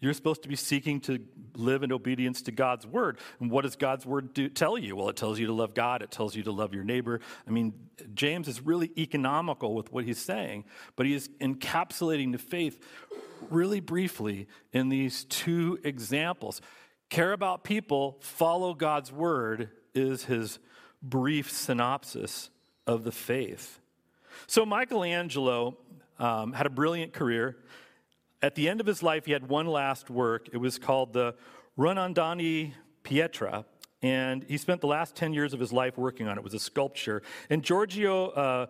You're 0.00 0.14
supposed 0.14 0.42
to 0.42 0.48
be 0.48 0.54
seeking 0.56 1.00
to 1.02 1.18
live 1.54 1.82
in 1.82 1.92
obedience 1.92 2.42
to 2.42 2.52
God's 2.52 2.86
word. 2.86 3.18
And 3.40 3.50
what 3.50 3.62
does 3.62 3.74
God's 3.74 4.06
word 4.06 4.32
do, 4.32 4.48
tell 4.48 4.78
you? 4.78 4.94
Well, 4.94 5.08
it 5.08 5.16
tells 5.16 5.40
you 5.40 5.46
to 5.46 5.52
love 5.52 5.74
God, 5.74 6.02
it 6.02 6.10
tells 6.10 6.36
you 6.36 6.44
to 6.44 6.52
love 6.52 6.72
your 6.72 6.84
neighbor. 6.84 7.20
I 7.46 7.50
mean, 7.50 7.74
James 8.14 8.46
is 8.46 8.60
really 8.60 8.92
economical 8.96 9.74
with 9.74 9.92
what 9.92 10.04
he's 10.04 10.20
saying, 10.20 10.64
but 10.94 11.06
he 11.06 11.14
is 11.14 11.28
encapsulating 11.40 12.30
the 12.30 12.38
faith 12.38 12.78
really 13.50 13.80
briefly 13.80 14.46
in 14.72 14.88
these 14.88 15.24
two 15.24 15.80
examples. 15.82 16.60
Care 17.10 17.32
about 17.32 17.64
people, 17.64 18.18
follow 18.20 18.74
God's 18.74 19.10
word 19.10 19.70
is 19.94 20.24
his 20.24 20.58
brief 21.02 21.50
synopsis 21.50 22.50
of 22.86 23.04
the 23.04 23.12
faith. 23.12 23.80
So, 24.46 24.64
Michelangelo 24.64 25.78
um, 26.18 26.52
had 26.52 26.66
a 26.66 26.70
brilliant 26.70 27.12
career. 27.12 27.56
At 28.40 28.54
the 28.54 28.68
end 28.68 28.80
of 28.80 28.86
his 28.86 29.02
life, 29.02 29.24
he 29.26 29.32
had 29.32 29.48
one 29.48 29.66
last 29.66 30.10
work. 30.10 30.48
It 30.52 30.58
was 30.58 30.78
called 30.78 31.12
the 31.12 31.34
Rondanini 31.76 32.72
Pietà, 33.02 33.64
and 34.00 34.44
he 34.44 34.56
spent 34.56 34.80
the 34.80 34.86
last 34.86 35.16
10 35.16 35.32
years 35.32 35.52
of 35.52 35.58
his 35.58 35.72
life 35.72 35.98
working 35.98 36.28
on 36.28 36.36
it. 36.36 36.40
It 36.40 36.44
was 36.44 36.54
a 36.54 36.60
sculpture. 36.60 37.22
And 37.50 37.64
Giorgio 37.64 38.28
uh, 38.28 38.66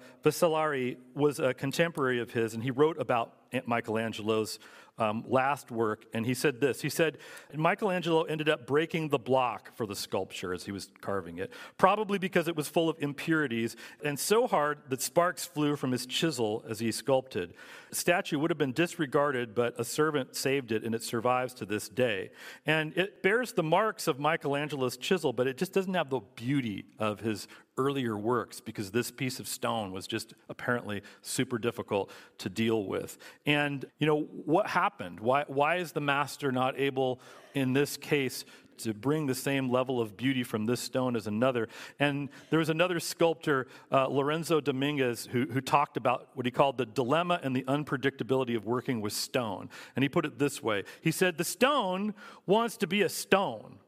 was 1.14 1.38
a 1.38 1.52
contemporary 1.52 2.18
of 2.18 2.30
his, 2.30 2.54
and 2.54 2.62
he 2.62 2.70
wrote 2.70 2.98
about 2.98 3.34
Michelangelo's 3.66 4.58
um, 4.98 5.24
last 5.26 5.70
work, 5.70 6.06
and 6.12 6.26
he 6.26 6.34
said 6.34 6.60
this. 6.60 6.80
He 6.80 6.88
said, 6.88 7.18
Michelangelo 7.54 8.22
ended 8.22 8.48
up 8.48 8.66
breaking 8.66 9.08
the 9.08 9.18
block 9.18 9.74
for 9.76 9.86
the 9.86 9.96
sculpture 9.96 10.52
as 10.52 10.64
he 10.64 10.72
was 10.72 10.90
carving 11.00 11.38
it, 11.38 11.52
probably 11.76 12.18
because 12.18 12.48
it 12.48 12.56
was 12.56 12.68
full 12.68 12.88
of 12.88 12.96
impurities 13.00 13.76
and 14.04 14.18
so 14.18 14.46
hard 14.46 14.78
that 14.88 15.00
sparks 15.00 15.44
flew 15.44 15.76
from 15.76 15.92
his 15.92 16.06
chisel 16.06 16.64
as 16.68 16.80
he 16.80 16.92
sculpted. 16.92 17.54
The 17.90 17.96
statue 17.96 18.38
would 18.38 18.50
have 18.50 18.58
been 18.58 18.72
disregarded, 18.72 19.54
but 19.54 19.78
a 19.78 19.84
servant 19.84 20.36
saved 20.36 20.72
it, 20.72 20.84
and 20.84 20.94
it 20.94 21.02
survives 21.02 21.54
to 21.54 21.64
this 21.64 21.88
day. 21.88 22.30
And 22.66 22.96
it 22.96 23.22
bears 23.22 23.52
the 23.52 23.62
marks 23.62 24.08
of 24.08 24.18
Michelangelo's 24.18 24.96
chisel, 24.96 25.32
but 25.32 25.46
it 25.46 25.56
just 25.56 25.72
doesn't 25.72 25.94
have 25.94 26.10
the 26.10 26.20
beauty 26.34 26.84
of 26.98 27.20
his 27.20 27.48
earlier 27.78 28.16
works 28.16 28.60
because 28.60 28.90
this 28.90 29.10
piece 29.10 29.40
of 29.40 29.48
stone 29.48 29.92
was 29.92 30.06
just 30.06 30.34
apparently 30.48 31.02
super 31.22 31.58
difficult 31.58 32.10
to 32.38 32.48
deal 32.48 32.84
with. 32.84 33.16
And, 33.46 33.84
you 33.98 34.06
know, 34.06 34.22
what 34.22 34.66
happened? 34.66 35.20
Why, 35.20 35.44
why 35.46 35.76
is 35.76 35.92
the 35.92 36.00
master 36.00 36.52
not 36.52 36.78
able, 36.78 37.20
in 37.54 37.72
this 37.72 37.96
case, 37.96 38.44
to 38.78 38.94
bring 38.94 39.26
the 39.26 39.34
same 39.34 39.68
level 39.70 40.00
of 40.00 40.16
beauty 40.16 40.42
from 40.42 40.66
this 40.66 40.80
stone 40.80 41.16
as 41.16 41.26
another. 41.26 41.68
And 41.98 42.28
there 42.50 42.58
was 42.58 42.68
another 42.68 43.00
sculptor, 43.00 43.66
uh, 43.92 44.06
Lorenzo 44.06 44.60
Dominguez, 44.60 45.28
who, 45.30 45.46
who 45.46 45.60
talked 45.60 45.96
about 45.96 46.28
what 46.34 46.46
he 46.46 46.52
called 46.52 46.78
the 46.78 46.86
dilemma 46.86 47.40
and 47.42 47.54
the 47.54 47.64
unpredictability 47.64 48.56
of 48.56 48.66
working 48.66 49.00
with 49.00 49.12
stone. 49.12 49.68
And 49.96 50.02
he 50.02 50.08
put 50.08 50.24
it 50.24 50.38
this 50.38 50.62
way 50.62 50.84
He 51.00 51.10
said, 51.10 51.38
The 51.38 51.44
stone 51.44 52.14
wants 52.46 52.76
to 52.78 52.86
be 52.86 53.02
a 53.02 53.08
stone, 53.08 53.78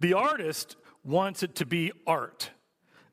the 0.00 0.14
artist 0.14 0.76
wants 1.08 1.42
it 1.42 1.56
to 1.56 1.66
be 1.66 1.92
art. 2.06 2.50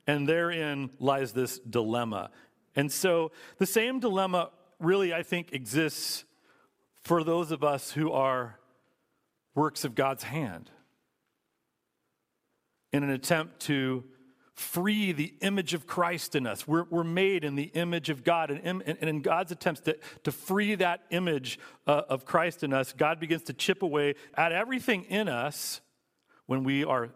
And 0.05 0.27
therein 0.27 0.91
lies 0.99 1.31
this 1.31 1.59
dilemma. 1.59 2.29
And 2.75 2.91
so 2.91 3.31
the 3.57 3.65
same 3.65 3.99
dilemma 3.99 4.51
really, 4.79 5.13
I 5.13 5.23
think, 5.23 5.53
exists 5.53 6.25
for 7.03 7.23
those 7.23 7.51
of 7.51 7.63
us 7.63 7.91
who 7.91 8.11
are 8.11 8.59
works 9.55 9.85
of 9.85 9.95
God's 9.95 10.23
hand 10.23 10.69
in 12.91 13.03
an 13.03 13.09
attempt 13.09 13.61
to 13.61 14.03
free 14.53 15.11
the 15.11 15.33
image 15.41 15.73
of 15.73 15.85
Christ 15.85 16.35
in 16.35 16.47
us. 16.47 16.67
We're, 16.67 16.85
we're 16.89 17.03
made 17.03 17.43
in 17.43 17.55
the 17.55 17.71
image 17.73 18.09
of 18.09 18.23
God. 18.23 18.51
And, 18.51 18.81
and 18.81 19.09
in 19.09 19.21
God's 19.21 19.51
attempts 19.51 19.81
to, 19.81 19.97
to 20.23 20.31
free 20.31 20.75
that 20.75 21.01
image 21.09 21.59
uh, 21.87 22.03
of 22.07 22.25
Christ 22.25 22.63
in 22.63 22.73
us, 22.73 22.93
God 22.93 23.19
begins 23.19 23.43
to 23.43 23.53
chip 23.53 23.83
away 23.83 24.15
at 24.35 24.51
everything 24.51 25.03
in 25.03 25.27
us 25.27 25.81
when 26.45 26.63
we 26.63 26.85
are 26.85 27.09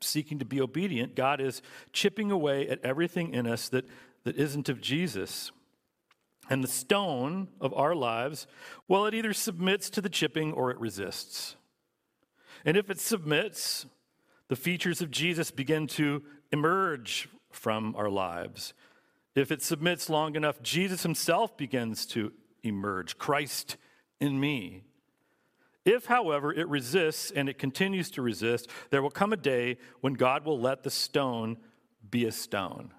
seeking 0.00 0.38
to 0.38 0.44
be 0.44 0.60
obedient, 0.60 1.14
God 1.14 1.40
is 1.40 1.62
chipping 1.92 2.30
away 2.30 2.68
at 2.68 2.84
everything 2.84 3.32
in 3.32 3.46
us 3.46 3.68
that, 3.70 3.86
that 4.24 4.36
isn't 4.36 4.68
of 4.68 4.80
Jesus. 4.80 5.50
And 6.48 6.62
the 6.62 6.68
stone 6.68 7.48
of 7.60 7.74
our 7.74 7.94
lives, 7.94 8.46
well, 8.86 9.06
it 9.06 9.14
either 9.14 9.32
submits 9.32 9.90
to 9.90 10.00
the 10.00 10.08
chipping 10.08 10.52
or 10.52 10.70
it 10.70 10.78
resists. 10.78 11.56
And 12.64 12.76
if 12.76 12.90
it 12.90 13.00
submits, 13.00 13.86
the 14.48 14.56
features 14.56 15.00
of 15.00 15.10
Jesus 15.10 15.50
begin 15.50 15.86
to 15.88 16.22
emerge 16.52 17.28
from 17.50 17.94
our 17.96 18.08
lives. 18.10 18.74
If 19.34 19.50
it 19.50 19.62
submits 19.62 20.08
long 20.08 20.36
enough, 20.36 20.62
Jesus 20.62 21.02
himself 21.02 21.56
begins 21.56 22.06
to 22.06 22.32
emerge 22.62 23.18
Christ 23.18 23.76
in 24.20 24.40
me. 24.40 24.85
If, 25.86 26.06
however, 26.06 26.52
it 26.52 26.68
resists 26.68 27.30
and 27.30 27.48
it 27.48 27.58
continues 27.58 28.10
to 28.10 28.22
resist, 28.22 28.68
there 28.90 29.02
will 29.02 29.10
come 29.10 29.32
a 29.32 29.36
day 29.36 29.78
when 30.00 30.14
God 30.14 30.44
will 30.44 30.60
let 30.60 30.82
the 30.82 30.90
stone 30.90 31.58
be 32.10 32.26
a 32.26 32.32
stone. 32.32 32.92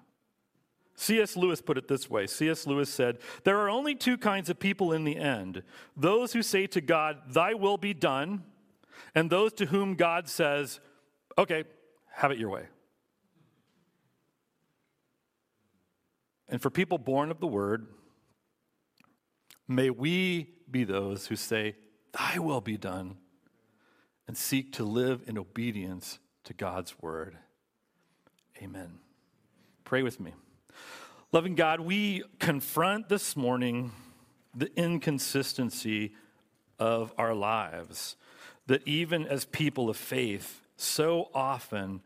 C.S. 0.94 1.36
Lewis 1.36 1.60
put 1.60 1.76
it 1.76 1.86
this 1.86 2.08
way 2.08 2.26
C.S. 2.26 2.66
Lewis 2.66 2.88
said, 2.88 3.18
There 3.44 3.58
are 3.58 3.68
only 3.68 3.94
two 3.94 4.16
kinds 4.16 4.48
of 4.48 4.58
people 4.58 4.92
in 4.94 5.04
the 5.04 5.18
end 5.18 5.62
those 5.96 6.32
who 6.32 6.42
say 6.42 6.66
to 6.68 6.80
God, 6.80 7.18
Thy 7.28 7.52
will 7.52 7.76
be 7.76 7.92
done, 7.92 8.42
and 9.14 9.28
those 9.28 9.52
to 9.54 9.66
whom 9.66 9.94
God 9.94 10.26
says, 10.26 10.80
Okay, 11.36 11.64
have 12.10 12.32
it 12.32 12.38
your 12.38 12.48
way. 12.48 12.64
And 16.48 16.62
for 16.62 16.70
people 16.70 16.96
born 16.96 17.30
of 17.30 17.38
the 17.38 17.46
word, 17.46 17.86
may 19.68 19.90
we 19.90 20.54
be 20.70 20.84
those 20.84 21.26
who 21.26 21.36
say, 21.36 21.76
Thy 22.12 22.38
will 22.38 22.60
be 22.60 22.76
done, 22.76 23.16
and 24.26 24.36
seek 24.36 24.72
to 24.74 24.84
live 24.84 25.22
in 25.26 25.38
obedience 25.38 26.18
to 26.44 26.54
God's 26.54 27.00
word. 27.00 27.36
Amen. 28.62 28.98
Pray 29.84 30.02
with 30.02 30.20
me. 30.20 30.32
Loving 31.32 31.54
God, 31.54 31.80
we 31.80 32.22
confront 32.38 33.08
this 33.08 33.36
morning 33.36 33.92
the 34.54 34.70
inconsistency 34.76 36.14
of 36.78 37.12
our 37.18 37.34
lives. 37.34 38.16
That 38.66 38.86
even 38.86 39.26
as 39.26 39.44
people 39.44 39.88
of 39.88 39.96
faith, 39.96 40.62
so 40.76 41.30
often 41.34 42.02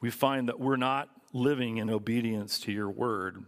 we 0.00 0.10
find 0.10 0.48
that 0.48 0.60
we're 0.60 0.76
not 0.76 1.08
living 1.32 1.78
in 1.78 1.90
obedience 1.90 2.58
to 2.60 2.72
your 2.72 2.90
word. 2.90 3.44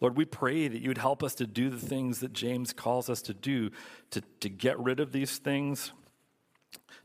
Lord, 0.00 0.16
we 0.16 0.24
pray 0.24 0.68
that 0.68 0.82
you 0.82 0.88
would 0.88 0.98
help 0.98 1.22
us 1.22 1.34
to 1.36 1.46
do 1.46 1.70
the 1.70 1.84
things 1.84 2.20
that 2.20 2.32
James 2.32 2.72
calls 2.72 3.08
us 3.08 3.22
to 3.22 3.34
do, 3.34 3.70
to, 4.10 4.22
to 4.40 4.48
get 4.48 4.78
rid 4.78 5.00
of 5.00 5.12
these 5.12 5.38
things, 5.38 5.92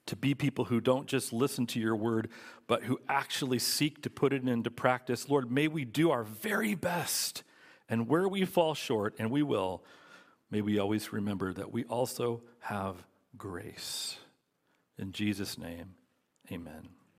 to 0.07 0.15
be 0.15 0.33
people 0.33 0.65
who 0.65 0.81
don't 0.81 1.07
just 1.07 1.31
listen 1.31 1.65
to 1.67 1.79
your 1.79 1.95
word, 1.95 2.29
but 2.67 2.83
who 2.83 2.99
actually 3.07 3.59
seek 3.59 4.01
to 4.01 4.09
put 4.09 4.33
it 4.33 4.47
into 4.47 4.69
practice. 4.69 5.29
Lord, 5.29 5.49
may 5.51 5.67
we 5.67 5.85
do 5.85 6.11
our 6.11 6.23
very 6.23 6.75
best. 6.75 7.43
And 7.87 8.07
where 8.07 8.27
we 8.27 8.45
fall 8.45 8.73
short, 8.73 9.15
and 9.19 9.29
we 9.29 9.43
will, 9.43 9.83
may 10.49 10.61
we 10.61 10.79
always 10.79 11.11
remember 11.11 11.51
that 11.53 11.73
we 11.73 11.83
also 11.85 12.41
have 12.59 12.95
grace. 13.37 14.17
In 14.97 15.11
Jesus' 15.11 15.57
name, 15.57 15.95
amen. 16.49 17.00